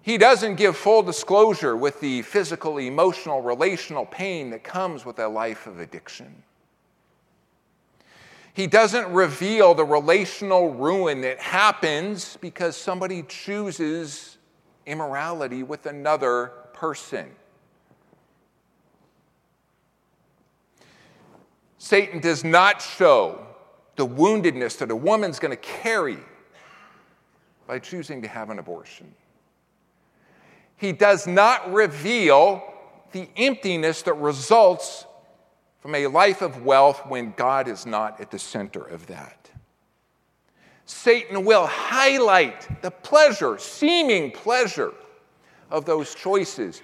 He 0.00 0.18
doesn't 0.18 0.56
give 0.56 0.76
full 0.76 1.02
disclosure 1.02 1.76
with 1.76 2.00
the 2.00 2.22
physical, 2.22 2.78
emotional, 2.78 3.40
relational 3.42 4.06
pain 4.06 4.50
that 4.50 4.64
comes 4.64 5.04
with 5.04 5.18
a 5.18 5.28
life 5.28 5.66
of 5.66 5.78
addiction. 5.78 6.42
He 8.54 8.66
doesn't 8.66 9.12
reveal 9.12 9.74
the 9.74 9.84
relational 9.84 10.70
ruin 10.74 11.20
that 11.20 11.38
happens 11.38 12.36
because 12.40 12.76
somebody 12.76 13.22
chooses 13.22 14.38
immorality 14.86 15.62
with 15.62 15.86
another 15.86 16.52
person. 16.72 17.30
Satan 21.82 22.20
does 22.20 22.44
not 22.44 22.80
show 22.80 23.44
the 23.96 24.06
woundedness 24.06 24.78
that 24.78 24.92
a 24.92 24.94
woman's 24.94 25.40
going 25.40 25.50
to 25.50 25.56
carry 25.56 26.16
by 27.66 27.80
choosing 27.80 28.22
to 28.22 28.28
have 28.28 28.50
an 28.50 28.60
abortion. 28.60 29.12
He 30.76 30.92
does 30.92 31.26
not 31.26 31.72
reveal 31.72 32.62
the 33.10 33.28
emptiness 33.36 34.02
that 34.02 34.12
results 34.14 35.06
from 35.80 35.96
a 35.96 36.06
life 36.06 36.40
of 36.40 36.64
wealth 36.64 37.04
when 37.08 37.34
God 37.36 37.66
is 37.66 37.84
not 37.84 38.20
at 38.20 38.30
the 38.30 38.38
center 38.38 38.84
of 38.84 39.08
that. 39.08 39.50
Satan 40.86 41.44
will 41.44 41.66
highlight 41.66 42.80
the 42.82 42.92
pleasure, 42.92 43.58
seeming 43.58 44.30
pleasure, 44.30 44.92
of 45.68 45.84
those 45.84 46.14
choices 46.14 46.80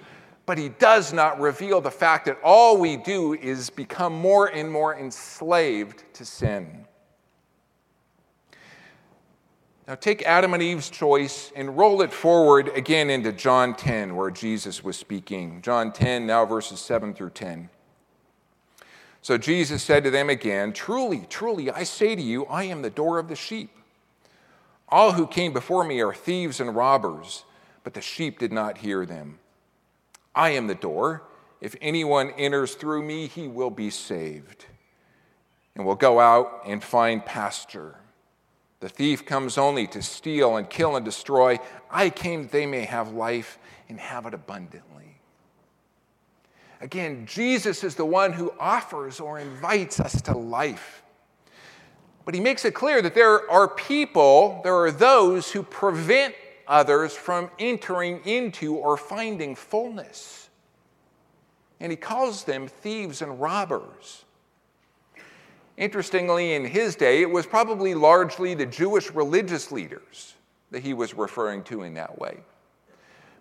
but 0.49 0.57
he 0.57 0.69
does 0.69 1.13
not 1.13 1.39
reveal 1.39 1.79
the 1.79 1.91
fact 1.91 2.25
that 2.25 2.39
all 2.43 2.75
we 2.75 2.97
do 2.97 3.35
is 3.35 3.69
become 3.69 4.11
more 4.11 4.47
and 4.47 4.71
more 4.71 4.97
enslaved 4.97 6.03
to 6.11 6.25
sin. 6.25 6.87
Now, 9.87 9.93
take 9.93 10.23
Adam 10.23 10.55
and 10.55 10.63
Eve's 10.63 10.89
choice 10.89 11.51
and 11.55 11.77
roll 11.77 12.01
it 12.01 12.11
forward 12.11 12.69
again 12.69 13.11
into 13.11 13.31
John 13.31 13.75
10, 13.75 14.15
where 14.15 14.31
Jesus 14.31 14.83
was 14.83 14.97
speaking. 14.97 15.61
John 15.61 15.91
10, 15.91 16.25
now 16.25 16.47
verses 16.47 16.79
7 16.79 17.13
through 17.13 17.29
10. 17.29 17.69
So 19.21 19.37
Jesus 19.37 19.83
said 19.83 20.03
to 20.03 20.09
them 20.09 20.31
again, 20.31 20.73
Truly, 20.73 21.27
truly, 21.29 21.69
I 21.69 21.83
say 21.83 22.15
to 22.15 22.21
you, 22.23 22.47
I 22.47 22.63
am 22.63 22.81
the 22.81 22.89
door 22.89 23.19
of 23.19 23.27
the 23.27 23.35
sheep. 23.35 23.69
All 24.87 25.11
who 25.11 25.27
came 25.27 25.53
before 25.53 25.83
me 25.83 26.01
are 26.01 26.11
thieves 26.11 26.59
and 26.59 26.75
robbers, 26.75 27.43
but 27.83 27.93
the 27.93 28.01
sheep 28.01 28.39
did 28.39 28.51
not 28.51 28.79
hear 28.79 29.05
them. 29.05 29.37
I 30.35 30.51
am 30.51 30.67
the 30.67 30.75
door. 30.75 31.23
If 31.61 31.75
anyone 31.81 32.31
enters 32.37 32.75
through 32.75 33.03
me, 33.03 33.27
he 33.27 33.47
will 33.47 33.69
be 33.69 33.89
saved 33.89 34.65
and 35.75 35.85
will 35.85 35.95
go 35.95 36.19
out 36.19 36.61
and 36.65 36.83
find 36.83 37.25
pasture. 37.25 37.95
The 38.79 38.89
thief 38.89 39.25
comes 39.25 39.57
only 39.57 39.87
to 39.87 40.01
steal 40.01 40.55
and 40.57 40.69
kill 40.69 40.95
and 40.95 41.03
destroy. 41.03 41.59
I 41.91 42.09
came 42.09 42.43
that 42.43 42.51
they 42.51 42.65
may 42.65 42.85
have 42.85 43.11
life 43.11 43.57
and 43.89 43.99
have 43.99 44.25
it 44.25 44.33
abundantly. 44.33 45.19
Again, 46.81 47.25
Jesus 47.25 47.83
is 47.83 47.95
the 47.95 48.05
one 48.05 48.31
who 48.31 48.53
offers 48.57 49.19
or 49.19 49.37
invites 49.37 49.99
us 49.99 50.21
to 50.23 50.37
life. 50.37 51.03
But 52.23 52.35
he 52.35 52.39
makes 52.39 52.63
it 52.63 52.73
clear 52.73 53.01
that 53.01 53.15
there 53.15 53.49
are 53.51 53.67
people, 53.67 54.61
there 54.63 54.75
are 54.75 54.91
those 54.91 55.51
who 55.51 55.63
prevent 55.63 56.35
others 56.69 57.13
from 57.13 57.49
entering 57.59 58.21
into 58.25 58.75
or 58.75 58.95
finding 58.95 59.55
fullness. 59.55 60.49
And 61.79 61.91
he 61.91 61.95
calls 61.97 62.43
them 62.43 62.67
thieves 62.67 63.21
and 63.21 63.41
robbers. 63.41 64.23
Interestingly, 65.77 66.53
in 66.53 66.65
his 66.65 66.95
day, 66.95 67.21
it 67.21 67.29
was 67.29 67.45
probably 67.45 67.95
largely 67.95 68.53
the 68.53 68.65
Jewish 68.65 69.11
religious 69.11 69.71
leaders 69.71 70.35
that 70.71 70.83
he 70.83 70.93
was 70.93 71.13
referring 71.13 71.63
to 71.63 71.83
in 71.83 71.93
that 71.95 72.19
way. 72.19 72.37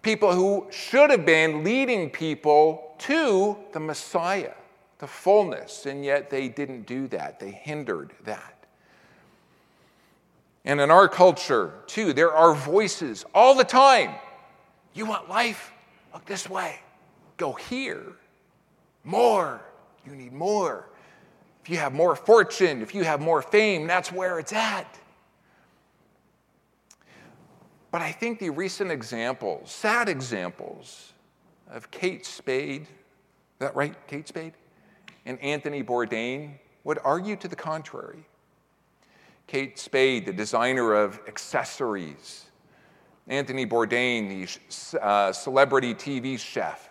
People 0.03 0.33
who 0.33 0.67
should 0.71 1.11
have 1.11 1.27
been 1.27 1.65
leading 1.65 2.09
people 2.09 2.95
to 2.99 3.57
the 3.73 3.81
Messiah, 3.81 4.55
the 4.99 5.07
fullness, 5.07 5.87
and 5.87 6.05
yet 6.05 6.31
they 6.31 6.49
didn't 6.49 6.87
do 6.87 7.09
that. 7.09 7.41
They 7.41 7.51
hindered 7.51 8.13
that. 8.25 8.58
And 10.69 10.83
in 10.83 10.91
our 10.91 11.09
culture, 11.09 11.73
too, 11.87 12.13
there 12.13 12.31
are 12.31 12.55
voices 12.55 13.25
all 13.35 13.55
the 13.55 13.65
time. 13.65 14.15
You 14.93 15.07
want 15.07 15.27
life? 15.27 15.73
Look 16.13 16.27
this 16.27 16.49
way. 16.49 16.79
Go 17.39 17.55
here. 17.55 18.03
More. 19.03 19.63
You 20.05 20.15
need 20.15 20.35
more. 20.35 20.91
If 21.63 21.71
you 21.71 21.79
have 21.79 21.95
more 21.95 22.15
fortune, 22.15 22.83
if 22.83 22.95
you 22.95 23.03
have 23.03 23.19
more 23.19 23.41
fame, 23.41 23.87
that's 23.87 24.13
where 24.13 24.39
it's 24.39 24.53
at. 24.53 24.99
But 27.91 28.03
I 28.03 28.13
think 28.13 28.39
the 28.39 28.51
recent 28.51 28.91
examples, 28.91 29.71
sad 29.71 30.11
examples, 30.11 31.15
of 31.71 31.91
Kate 31.91 32.27
Spade, 32.27 32.83
is 32.83 32.89
that 33.61 33.75
right, 33.75 33.95
Kate 34.07 34.29
Spade? 34.29 34.53
And 35.25 35.39
Anthony 35.41 35.83
Bourdain 35.83 36.59
would 36.85 36.99
argue 37.05 37.37
to 37.37 37.49
the 37.49 37.57
contrary. 37.57 38.28
Kate 39.49 39.79
Spade, 39.79 40.27
the 40.27 40.33
designer 40.33 40.93
of 40.93 41.21
accessories, 41.27 42.45
Anthony 43.27 43.67
Bourdain, 43.67 44.29
the 44.93 45.01
uh, 45.01 45.33
celebrity 45.33 45.95
TV 45.95 46.39
chef, 46.39 46.91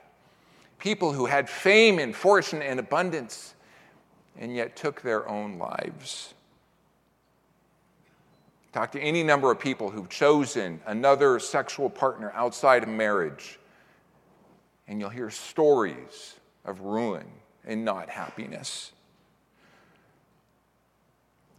people 0.80 1.14
who 1.14 1.28
had 1.28 1.48
fame 1.48 2.00
and 2.00 2.16
fortune 2.16 2.64
and 2.64 2.80
abundance 2.80 3.54
and 4.40 4.56
yet 4.56 4.76
took 4.76 5.02
their 5.02 5.30
own 5.30 5.60
lives. 5.60 6.34
Talk 8.74 8.92
to 8.94 9.00
any 9.00 9.22
number 9.24 9.52
of 9.52 9.60
people 9.60 9.92
who've 9.92 10.10
chosen 10.10 10.82
another 10.88 11.40
sexual 11.40 11.92
partner 11.92 12.32
outside 12.34 12.84
of 12.84 12.90
marriage, 12.90 13.60
and 14.88 15.00
you'll 15.00 15.10
hear 15.10 15.30
stories 15.30 16.36
of 16.66 16.82
ruin 16.82 17.26
and 17.66 17.86
not 17.86 18.10
happiness. 18.10 18.94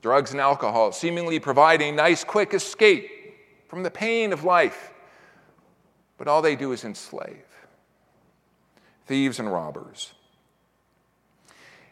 Drugs 0.00 0.30
and 0.32 0.40
alcohol 0.40 0.92
seemingly 0.92 1.40
provide 1.40 1.82
a 1.82 1.90
nice, 1.90 2.24
quick 2.24 2.54
escape 2.54 3.10
from 3.68 3.82
the 3.82 3.90
pain 3.90 4.32
of 4.32 4.44
life, 4.44 4.92
but 6.16 6.28
all 6.28 6.40
they 6.40 6.56
do 6.56 6.72
is 6.72 6.84
enslave 6.84 7.44
thieves 9.08 9.38
and 9.40 9.50
robbers. 9.50 10.12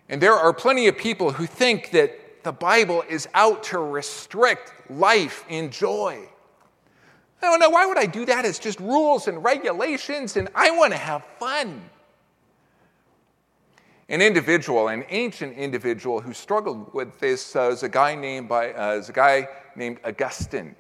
And 0.08 0.20
there 0.20 0.34
are 0.34 0.52
plenty 0.52 0.86
of 0.86 0.96
people 0.96 1.32
who 1.32 1.46
think 1.46 1.90
that 1.90 2.44
the 2.44 2.52
Bible 2.52 3.02
is 3.08 3.26
out 3.34 3.64
to 3.64 3.78
restrict 3.78 4.90
life 4.90 5.44
in 5.48 5.70
joy. 5.70 6.28
I 7.42 7.46
don't 7.46 7.58
know, 7.58 7.70
why 7.70 7.86
would 7.86 7.98
I 7.98 8.06
do 8.06 8.24
that? 8.26 8.44
It's 8.44 8.58
just 8.58 8.78
rules 8.78 9.26
and 9.26 9.42
regulations, 9.42 10.36
and 10.36 10.48
I 10.54 10.70
want 10.70 10.92
to 10.92 10.98
have 10.98 11.24
fun. 11.40 11.82
An 14.08 14.22
individual, 14.22 14.88
an 14.88 15.04
ancient 15.08 15.56
individual 15.56 16.20
who 16.20 16.32
struggled 16.32 16.94
with 16.94 17.18
this 17.18 17.56
uh, 17.56 17.70
is 17.70 17.82
a 17.82 17.88
guy 17.88 18.14
named 18.14 18.48
by 18.48 18.72
uh, 18.72 18.92
is 18.92 19.08
a 19.08 19.12
guy 19.12 19.48
named 19.74 19.98
Augustine. 20.04 20.76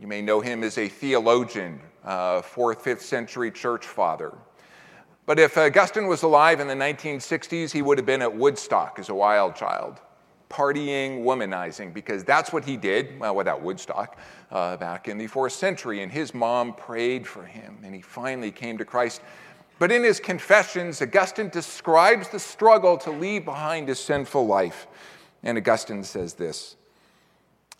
You 0.00 0.08
may 0.08 0.20
know 0.20 0.40
him 0.40 0.64
as 0.64 0.76
a 0.76 0.88
theologian, 0.88 1.80
uh, 2.04 2.42
fourth, 2.42 2.82
fifth 2.82 3.02
century 3.02 3.52
church 3.52 3.86
father. 3.86 4.36
But 5.26 5.38
if 5.38 5.56
Augustine 5.56 6.08
was 6.08 6.24
alive 6.24 6.58
in 6.58 6.66
the 6.66 6.74
1960s, 6.74 7.70
he 7.70 7.82
would 7.82 7.98
have 7.98 8.06
been 8.06 8.20
at 8.20 8.34
Woodstock 8.34 8.98
as 8.98 9.08
a 9.10 9.14
wild 9.14 9.54
child, 9.54 10.00
partying, 10.50 11.22
womanizing, 11.22 11.94
because 11.94 12.24
that's 12.24 12.52
what 12.52 12.64
he 12.64 12.76
did 12.76 13.18
well, 13.20 13.36
without 13.36 13.62
Woodstock 13.62 14.18
uh, 14.50 14.76
back 14.76 15.06
in 15.06 15.16
the 15.16 15.28
fourth 15.28 15.52
century. 15.52 16.02
And 16.02 16.10
his 16.10 16.34
mom 16.34 16.74
prayed 16.74 17.26
for 17.26 17.44
him, 17.44 17.78
and 17.84 17.94
he 17.94 18.02
finally 18.02 18.50
came 18.50 18.76
to 18.78 18.84
Christ 18.84 19.22
But 19.78 19.90
in 19.90 20.04
his 20.04 20.20
confessions, 20.20 21.02
Augustine 21.02 21.48
describes 21.48 22.28
the 22.28 22.38
struggle 22.38 22.96
to 22.98 23.10
leave 23.10 23.44
behind 23.44 23.88
his 23.88 23.98
sinful 23.98 24.46
life. 24.46 24.86
And 25.42 25.58
Augustine 25.58 26.04
says 26.04 26.34
this 26.34 26.76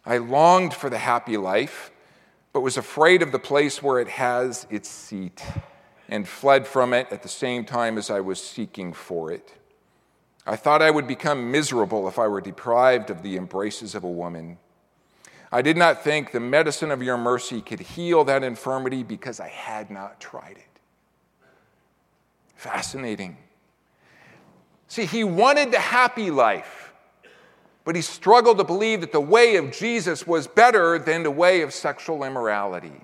I 0.04 0.18
longed 0.18 0.74
for 0.74 0.90
the 0.90 0.98
happy 0.98 1.36
life, 1.36 1.90
but 2.52 2.60
was 2.60 2.76
afraid 2.76 3.22
of 3.22 3.32
the 3.32 3.38
place 3.38 3.82
where 3.82 4.00
it 4.00 4.08
has 4.08 4.66
its 4.70 4.88
seat, 4.88 5.42
and 6.08 6.28
fled 6.28 6.66
from 6.66 6.92
it 6.92 7.08
at 7.10 7.22
the 7.22 7.28
same 7.28 7.64
time 7.64 7.96
as 7.96 8.10
I 8.10 8.20
was 8.20 8.42
seeking 8.42 8.92
for 8.92 9.30
it. 9.30 9.54
I 10.46 10.56
thought 10.56 10.82
I 10.82 10.90
would 10.90 11.06
become 11.06 11.50
miserable 11.50 12.06
if 12.06 12.18
I 12.18 12.28
were 12.28 12.42
deprived 12.42 13.08
of 13.08 13.22
the 13.22 13.36
embraces 13.36 13.94
of 13.94 14.04
a 14.04 14.10
woman. 14.10 14.58
I 15.50 15.62
did 15.62 15.76
not 15.76 16.04
think 16.04 16.32
the 16.32 16.40
medicine 16.40 16.90
of 16.90 17.02
your 17.02 17.16
mercy 17.16 17.62
could 17.62 17.80
heal 17.80 18.24
that 18.24 18.42
infirmity 18.42 19.02
because 19.02 19.40
I 19.40 19.48
had 19.48 19.90
not 19.90 20.20
tried 20.20 20.58
it. 20.58 20.73
Fascinating. 22.64 23.36
See, 24.88 25.04
he 25.04 25.22
wanted 25.22 25.70
the 25.70 25.78
happy 25.78 26.30
life, 26.30 26.94
but 27.84 27.94
he 27.94 28.00
struggled 28.00 28.56
to 28.56 28.64
believe 28.64 29.02
that 29.02 29.12
the 29.12 29.20
way 29.20 29.56
of 29.56 29.70
Jesus 29.70 30.26
was 30.26 30.46
better 30.46 30.98
than 30.98 31.24
the 31.24 31.30
way 31.30 31.60
of 31.60 31.74
sexual 31.74 32.24
immorality. 32.24 33.02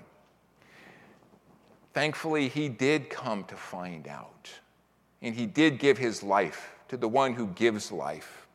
Thankfully, 1.93 2.49
he 2.49 2.71
did 2.71 3.11
come 3.11 3.45
to 3.45 3.55
find 3.55 4.09
out, 4.09 4.51
and 5.21 5.35
he 5.35 5.45
did 5.45 5.79
give 5.79 5.99
his 5.99 6.23
life 6.23 6.73
to 6.89 6.97
the 6.97 7.09
one 7.09 7.35
who 7.35 7.49
gives 7.49 7.93
life. 7.93 8.47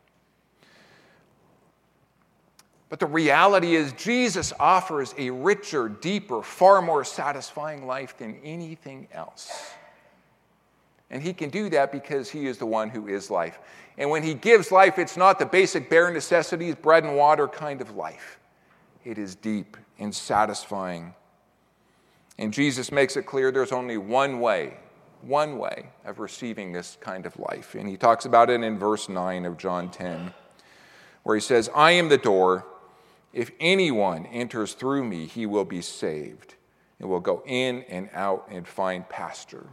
But 2.89 3.00
the 3.00 3.06
reality 3.06 3.76
is, 3.76 3.94
Jesus 3.94 4.54
offers 4.60 5.13
a 5.20 5.30
richer, 5.30 5.88
deeper, 5.88 6.41
far 6.41 6.82
more 6.82 7.04
satisfying 7.04 7.86
life 7.86 8.18
than 8.18 8.39
anything 8.44 9.08
else. 9.13 9.76
And 11.10 11.22
he 11.22 11.34
can 11.34 11.50
do 11.50 11.70
that 11.70 11.91
because 11.91 12.30
he 12.30 12.48
is 12.48 12.58
the 12.58 12.65
one 12.65 12.89
who 12.89 13.08
is 13.08 13.30
life. 13.30 13.60
And 13.98 14.10
when 14.10 14.24
he 14.24 14.34
gives 14.34 14.72
life, 14.72 14.98
it's 14.98 15.18
not 15.18 15.39
the 15.39 15.46
basic 15.46 15.89
bare 15.89 16.12
necessities, 16.12 16.76
bread 16.76 17.04
and 17.04 17.15
water 17.15 17.48
kind 17.48 17.80
of 17.82 17.96
life. 17.96 18.39
It 19.04 19.18
is 19.18 19.36
deep 19.36 19.78
and 20.00 20.13
satisfying. 20.13 21.13
And 22.38 22.52
Jesus 22.52 22.91
makes 22.91 23.15
it 23.15 23.24
clear 23.24 23.52
there's 23.52 23.72
only 23.72 23.98
one 23.98 24.39
way 24.39 24.78
one 25.26 25.58
way 25.58 25.89
of 26.06 26.20
receiving 26.20 26.72
this 26.72 26.98
kind 27.02 27.26
of 27.26 27.38
life. 27.39 27.76
And 27.76 27.88
he 27.88 27.98
talks 27.98 28.26
about 28.26 28.50
it 28.50 28.62
in 28.62 28.78
verse 28.78 29.10
9 29.10 29.46
of 29.46 29.58
John 29.58 29.89
10, 29.89 30.34
where 31.24 31.36
he 31.36 31.41
says, 31.41 31.70
I 31.76 31.91
am 31.91 32.10
the 32.10 32.18
door. 32.18 32.65
If 33.34 33.52
anyone 33.60 34.26
enters 34.28 34.74
through 34.74 35.04
me, 35.04 35.26
he 35.26 35.46
will 35.46 35.65
be 35.65 35.82
saved 35.82 36.56
and 37.00 37.10
will 37.10 37.20
go 37.20 37.44
in 37.46 37.84
and 37.89 38.10
out 38.13 38.48
and 38.50 38.68
find 38.68 39.08
pasture. 39.10 39.68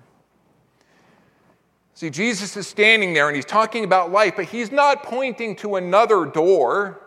See, 1.94 2.10
Jesus 2.10 2.56
is 2.56 2.66
standing 2.66 3.12
there 3.12 3.28
and 3.28 3.36
he's 3.36 3.44
talking 3.44 3.84
about 3.84 4.10
life, 4.10 4.34
but 4.36 4.46
he's 4.46 4.72
not 4.72 5.02
pointing 5.02 5.54
to 5.56 5.76
another 5.76 6.24
door. 6.24 7.00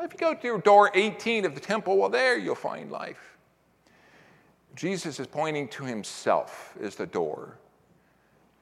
If 0.00 0.12
you 0.12 0.18
go 0.18 0.34
to 0.34 0.60
door 0.62 0.90
18 0.94 1.44
of 1.44 1.54
the 1.54 1.60
temple, 1.60 1.96
well, 1.96 2.08
there 2.08 2.38
you'll 2.38 2.54
find 2.54 2.90
life. 2.90 3.36
Jesus 4.76 5.18
is 5.18 5.26
pointing 5.26 5.66
to 5.68 5.84
himself 5.84 6.76
as 6.80 6.94
the 6.94 7.06
door. 7.06 7.58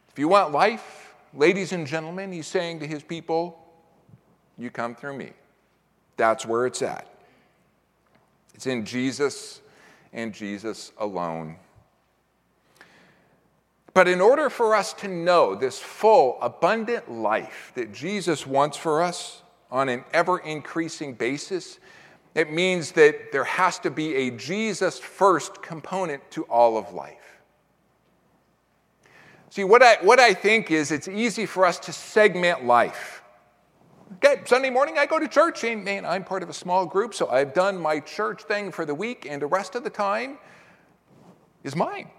If 0.09 0.19
you 0.19 0.29
want 0.29 0.53
life, 0.53 1.15
ladies 1.35 1.73
and 1.73 1.87
gentlemen, 1.87 2.33
he's 2.33 2.47
saying 2.47 2.81
to 2.81 2.87
his 2.87 3.03
people, 3.03 3.63
you 4.57 4.71
come 4.71 4.95
through 4.95 5.19
me. 5.19 5.33
That's 6.17 6.47
where 6.47 6.65
it's 6.65 6.81
at. 6.81 7.07
It's 8.55 8.67
in 8.67 8.87
Jesus 8.87 9.61
and 10.15 10.33
Jesus 10.33 10.93
alone. 10.97 11.57
But 13.97 14.09
in 14.09 14.21
order 14.21 14.51
for 14.51 14.75
us 14.75 14.93
to 14.93 15.09
know 15.09 15.55
this 15.55 15.79
full, 15.79 16.37
abundant 16.43 17.11
life 17.11 17.73
that 17.77 17.95
Jesus 17.95 18.47
wants 18.47 18.77
for 18.77 19.03
us 19.03 19.43
on 19.71 19.89
an 19.89 20.05
ever 20.13 20.37
increasing 20.41 21.15
basis, 21.15 21.79
it 22.35 22.53
means 22.53 22.93
that 22.93 23.33
there 23.33 23.45
has 23.45 23.79
to 23.79 23.91
be 23.91 24.15
a 24.15 24.33
Jesus 24.33 24.99
first 24.99 25.63
component 25.63 26.31
to 26.33 26.43
all 26.43 26.77
of 26.77 26.93
life. 26.93 27.41
See, 29.49 29.65
what 29.65 29.83
I, 29.83 29.97
what 30.03 30.21
I 30.21 30.35
think 30.35 30.71
is 30.71 30.93
it's 30.93 31.09
easy 31.09 31.47
for 31.47 31.65
us 31.65 31.79
to 31.79 31.93
segment 31.95 32.67
life. 32.67 33.23
Okay, 34.17 34.43
Sunday 34.45 34.69
morning 34.69 34.99
I 34.99 35.07
go 35.07 35.19
to 35.19 35.27
church, 35.27 35.65
and 35.65 35.83
man, 35.83 36.05
I'm 36.05 36.23
part 36.23 36.43
of 36.43 36.51
a 36.51 36.53
small 36.53 36.85
group, 36.85 37.15
so 37.15 37.31
I've 37.31 37.55
done 37.55 37.81
my 37.81 38.01
church 38.01 38.43
thing 38.43 38.73
for 38.73 38.85
the 38.85 38.95
week, 38.95 39.27
and 39.27 39.41
the 39.41 39.47
rest 39.47 39.75
of 39.75 39.85
the 39.85 39.91
time 39.91 40.37
is 41.65 41.75
mine. 41.75 42.11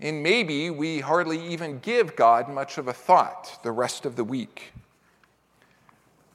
And 0.00 0.22
maybe 0.22 0.70
we 0.70 1.00
hardly 1.00 1.40
even 1.48 1.78
give 1.78 2.16
God 2.16 2.48
much 2.48 2.78
of 2.78 2.88
a 2.88 2.92
thought 2.92 3.58
the 3.62 3.72
rest 3.72 4.04
of 4.04 4.16
the 4.16 4.24
week. 4.24 4.72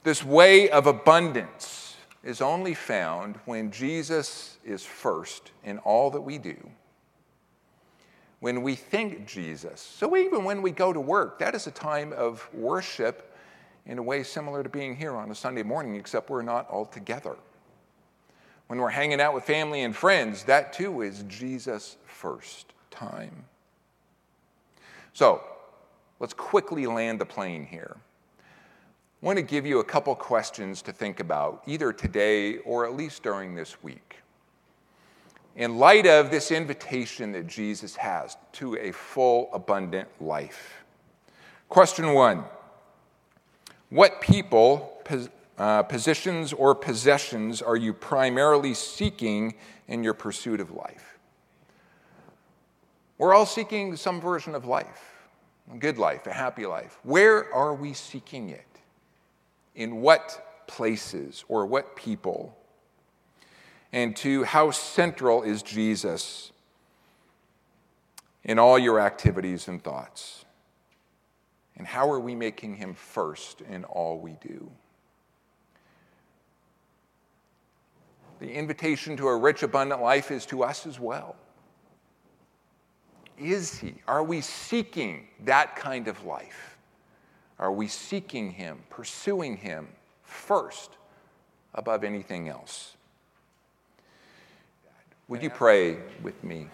This 0.04 0.24
way 0.24 0.70
of 0.70 0.88
abundance 0.88 1.96
is 2.24 2.42
only 2.42 2.74
found 2.74 3.38
when 3.46 3.72
Jesus 3.72 4.58
is 4.64 4.84
first 4.84 5.52
in 5.64 5.78
all 5.80 6.10
that 6.12 6.22
we 6.22 6.38
do 6.38 6.58
when 8.42 8.64
we 8.64 8.76
think 8.76 9.26
Jesus. 9.26 9.80
So 9.80 10.18
even 10.18 10.44
when 10.44 10.62
we 10.62 10.72
go 10.72 10.92
to 10.92 11.00
work, 11.00 11.40
that 11.40 11.56
is 11.56 11.68
a 11.68 11.72
time 11.72 12.12
of 12.12 12.50
worship 12.54 13.36
in 13.86 14.00
a 14.00 14.04
way 14.04 14.24
similar 14.24 14.64
to 14.64 14.70
being 14.70 14.96
here 14.96 15.16
on 15.16 15.32
a 15.32 15.36
Sunday 15.36 15.64
morning, 15.64 15.96
except 15.96 16.30
we're 16.30 16.42
not 16.42 16.68
all 16.68 16.86
together. 16.86 17.38
When 18.66 18.80
we're 18.80 18.90
hanging 18.90 19.22
out 19.22 19.36
with 19.36 19.44
family 19.44 19.84
and 19.84 19.96
friends, 19.96 20.44
that 20.46 20.74
too 20.74 21.02
is 21.02 21.24
Jesus' 21.28 21.98
first 22.06 22.74
time. 22.90 23.46
So 25.14 25.44
let's 26.20 26.34
quickly 26.34 26.88
land 26.88 27.20
the 27.20 27.26
plane 27.26 27.66
here. 27.66 27.98
I 28.40 29.26
want 29.26 29.38
to 29.38 29.44
give 29.44 29.66
you 29.66 29.80
a 29.80 29.84
couple 29.84 30.16
questions 30.16 30.82
to 30.84 30.92
think 30.92 31.20
about, 31.20 31.64
either 31.68 31.94
today 31.94 32.58
or 32.60 32.86
at 32.86 32.96
least 32.96 33.22
during 33.24 33.56
this 33.56 33.84
week 33.84 34.22
in 35.56 35.78
light 35.78 36.06
of 36.06 36.32
this 36.32 36.52
invitation 36.52 37.32
that 37.34 37.48
Jesus 37.48 37.96
has 37.96 38.38
to 38.54 38.78
a 38.78 38.92
full, 38.92 39.50
abundant 39.54 40.08
life. 40.22 40.84
Question 41.70 42.14
one 42.14 42.46
What 43.90 44.22
people, 44.22 45.02
uh, 45.58 45.84
positions, 45.84 46.54
or 46.54 46.74
possessions 46.74 47.62
are 47.62 47.76
you 47.76 47.94
primarily 47.94 48.74
seeking 48.74 49.56
in 49.88 50.04
your 50.04 50.14
pursuit 50.14 50.60
of 50.60 50.72
life? 50.72 51.20
We're 53.22 53.36
all 53.36 53.46
seeking 53.46 53.96
some 53.98 54.20
version 54.20 54.56
of 54.56 54.66
life, 54.66 55.28
a 55.72 55.78
good 55.78 56.00
life, 56.00 56.26
a 56.26 56.34
happy 56.34 56.66
life. 56.66 56.98
Where 57.04 57.54
are 57.54 57.76
we 57.76 57.94
seeking 57.94 58.50
it? 58.50 58.66
In 59.76 60.02
what 60.02 60.66
places 60.66 61.46
or 61.48 61.68
what 61.68 61.96
people? 61.96 62.58
And 63.92 64.16
to 64.16 64.44
how 64.44 64.72
central 64.72 65.44
is 65.44 65.62
Jesus 65.62 66.52
in 68.44 68.58
all 68.58 68.80
your 68.80 69.00
activities 69.00 69.68
and 69.68 69.84
thoughts? 69.84 70.44
And 71.78 71.86
how 71.86 72.10
are 72.10 72.20
we 72.20 72.34
making 72.34 72.78
him 72.78 72.96
first 72.96 73.62
in 73.62 73.84
all 73.84 74.18
we 74.18 74.36
do? 74.42 74.72
The 78.40 78.52
invitation 78.52 79.16
to 79.18 79.28
a 79.28 79.38
rich, 79.38 79.62
abundant 79.62 80.02
life 80.02 80.32
is 80.32 80.48
to 80.48 80.64
us 80.64 80.88
as 80.88 81.00
well. 81.00 81.36
Is 83.38 83.78
he? 83.80 83.96
Are 84.08 84.24
we 84.24 84.42
seeking 84.42 85.28
that 85.46 85.76
kind 85.76 86.08
of 86.08 86.24
life? 86.26 86.78
Are 87.60 87.72
we 87.72 87.88
seeking 87.88 88.52
him, 88.52 88.80
pursuing 88.90 89.58
him 89.58 89.88
first 90.24 90.92
above 91.76 92.04
anything 92.04 92.50
else? 92.50 92.96
Would 95.28 95.44
you 95.44 95.50
pray 95.50 95.98
with 96.22 96.44
me? 96.44 96.68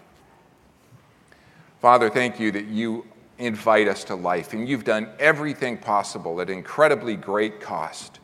Father, 1.80 2.10
thank 2.10 2.40
you 2.40 2.50
that 2.52 2.64
you 2.64 3.06
invite 3.38 3.86
us 3.86 4.02
to 4.04 4.16
life, 4.16 4.52
and 4.52 4.68
you've 4.68 4.84
done 4.84 5.08
everything 5.20 5.76
possible 5.76 6.40
at 6.40 6.50
incredibly 6.50 7.14
great 7.14 7.60
cost 7.60 8.18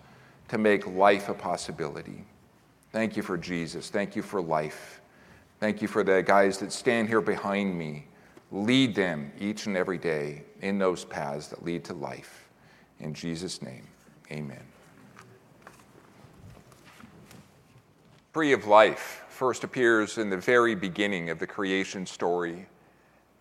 to 0.48 0.58
make 0.58 0.86
life 0.86 1.28
a 1.28 1.34
possibility. 1.34 2.24
Thank 2.90 3.16
you 3.16 3.22
for 3.22 3.38
Jesus. 3.38 3.90
Thank 3.90 4.16
you 4.16 4.22
for 4.22 4.40
life. 4.40 5.00
Thank 5.60 5.80
you 5.80 5.88
for 5.88 6.02
the 6.02 6.22
guys 6.22 6.58
that 6.58 6.72
stand 6.72 7.08
here 7.08 7.20
behind 7.20 7.78
me. 7.78 8.06
Lead 8.54 8.94
them 8.94 9.32
each 9.40 9.66
and 9.66 9.76
every 9.76 9.98
day 9.98 10.44
in 10.62 10.78
those 10.78 11.04
paths 11.04 11.48
that 11.48 11.64
lead 11.64 11.82
to 11.82 11.92
life. 11.92 12.48
In 13.00 13.12
Jesus' 13.12 13.60
name, 13.60 13.84
amen. 14.30 14.62
Tree 18.32 18.52
of 18.52 18.68
life 18.68 19.24
first 19.28 19.64
appears 19.64 20.18
in 20.18 20.30
the 20.30 20.36
very 20.36 20.76
beginning 20.76 21.30
of 21.30 21.40
the 21.40 21.46
creation 21.48 22.06
story. 22.06 22.64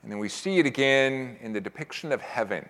And 0.01 0.11
then 0.11 0.17
we 0.17 0.29
see 0.29 0.57
it 0.57 0.65
again 0.65 1.37
in 1.41 1.53
the 1.53 1.61
depiction 1.61 2.11
of 2.11 2.19
heaven. 2.19 2.67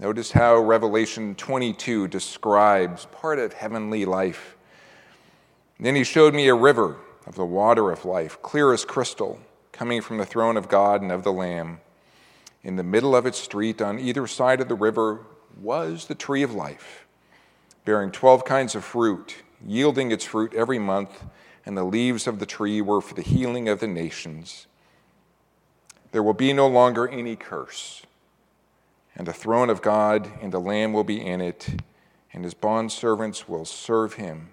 Notice 0.00 0.32
how 0.32 0.58
Revelation 0.58 1.36
22 1.36 2.08
describes 2.08 3.06
part 3.12 3.38
of 3.38 3.52
heavenly 3.52 4.04
life. 4.04 4.56
Then 5.78 5.94
he 5.94 6.02
showed 6.02 6.34
me 6.34 6.48
a 6.48 6.54
river 6.56 6.96
of 7.28 7.36
the 7.36 7.46
water 7.46 7.92
of 7.92 8.04
life, 8.04 8.42
clear 8.42 8.72
as 8.72 8.84
crystal 8.84 9.38
coming 9.78 10.02
from 10.02 10.18
the 10.18 10.26
throne 10.26 10.56
of 10.56 10.68
God 10.68 11.02
and 11.02 11.12
of 11.12 11.22
the 11.22 11.32
Lamb. 11.32 11.78
In 12.64 12.74
the 12.74 12.82
middle 12.82 13.14
of 13.14 13.26
its 13.26 13.38
street, 13.38 13.80
on 13.80 14.00
either 14.00 14.26
side 14.26 14.60
of 14.60 14.66
the 14.66 14.74
river, 14.74 15.20
was 15.56 16.06
the 16.06 16.16
tree 16.16 16.42
of 16.42 16.52
life, 16.52 17.06
bearing 17.84 18.10
12 18.10 18.44
kinds 18.44 18.74
of 18.74 18.84
fruit, 18.84 19.36
yielding 19.64 20.10
its 20.10 20.24
fruit 20.24 20.52
every 20.52 20.80
month, 20.80 21.22
and 21.64 21.76
the 21.76 21.84
leaves 21.84 22.26
of 22.26 22.40
the 22.40 22.44
tree 22.44 22.80
were 22.80 23.00
for 23.00 23.14
the 23.14 23.22
healing 23.22 23.68
of 23.68 23.78
the 23.78 23.86
nations. 23.86 24.66
There 26.10 26.24
will 26.24 26.34
be 26.34 26.52
no 26.52 26.66
longer 26.66 27.06
any 27.06 27.36
curse, 27.36 28.02
and 29.14 29.28
the 29.28 29.32
throne 29.32 29.70
of 29.70 29.80
God 29.80 30.28
and 30.42 30.52
the 30.52 30.58
Lamb 30.58 30.92
will 30.92 31.04
be 31.04 31.24
in 31.24 31.40
it, 31.40 31.80
and 32.32 32.42
his 32.42 32.54
bondservants 32.54 33.48
will 33.48 33.64
serve 33.64 34.14
him, 34.14 34.48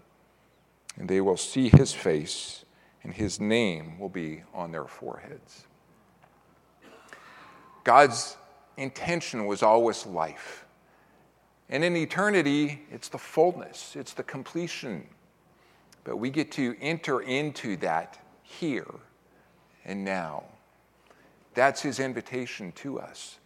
and 0.95 1.09
they 1.09 1.19
will 1.19 1.35
see 1.35 1.69
his 1.69 1.93
face, 1.93 2.64
and 3.05 3.13
his 3.13 3.39
name 3.39 3.99
will 3.99 4.09
be 4.09 4.41
on 4.51 4.71
their 4.71 4.85
foreheads. 4.85 5.67
God's 7.83 8.35
intention 8.77 9.45
was 9.45 9.61
always 9.61 10.07
life. 10.07 10.65
And 11.69 11.83
in 11.83 11.95
eternity, 11.95 12.81
it's 12.89 13.07
the 13.09 13.19
fullness, 13.19 13.95
it's 13.95 14.13
the 14.13 14.23
completion. 14.23 15.07
But 16.03 16.17
we 16.17 16.31
get 16.31 16.51
to 16.53 16.75
enter 16.81 17.21
into 17.21 17.77
that 17.77 18.17
here 18.41 18.95
and 19.85 20.03
now. 20.03 20.45
That's 21.53 21.83
his 21.83 21.99
invitation 21.99 22.71
to 22.77 22.99
us. 22.99 23.37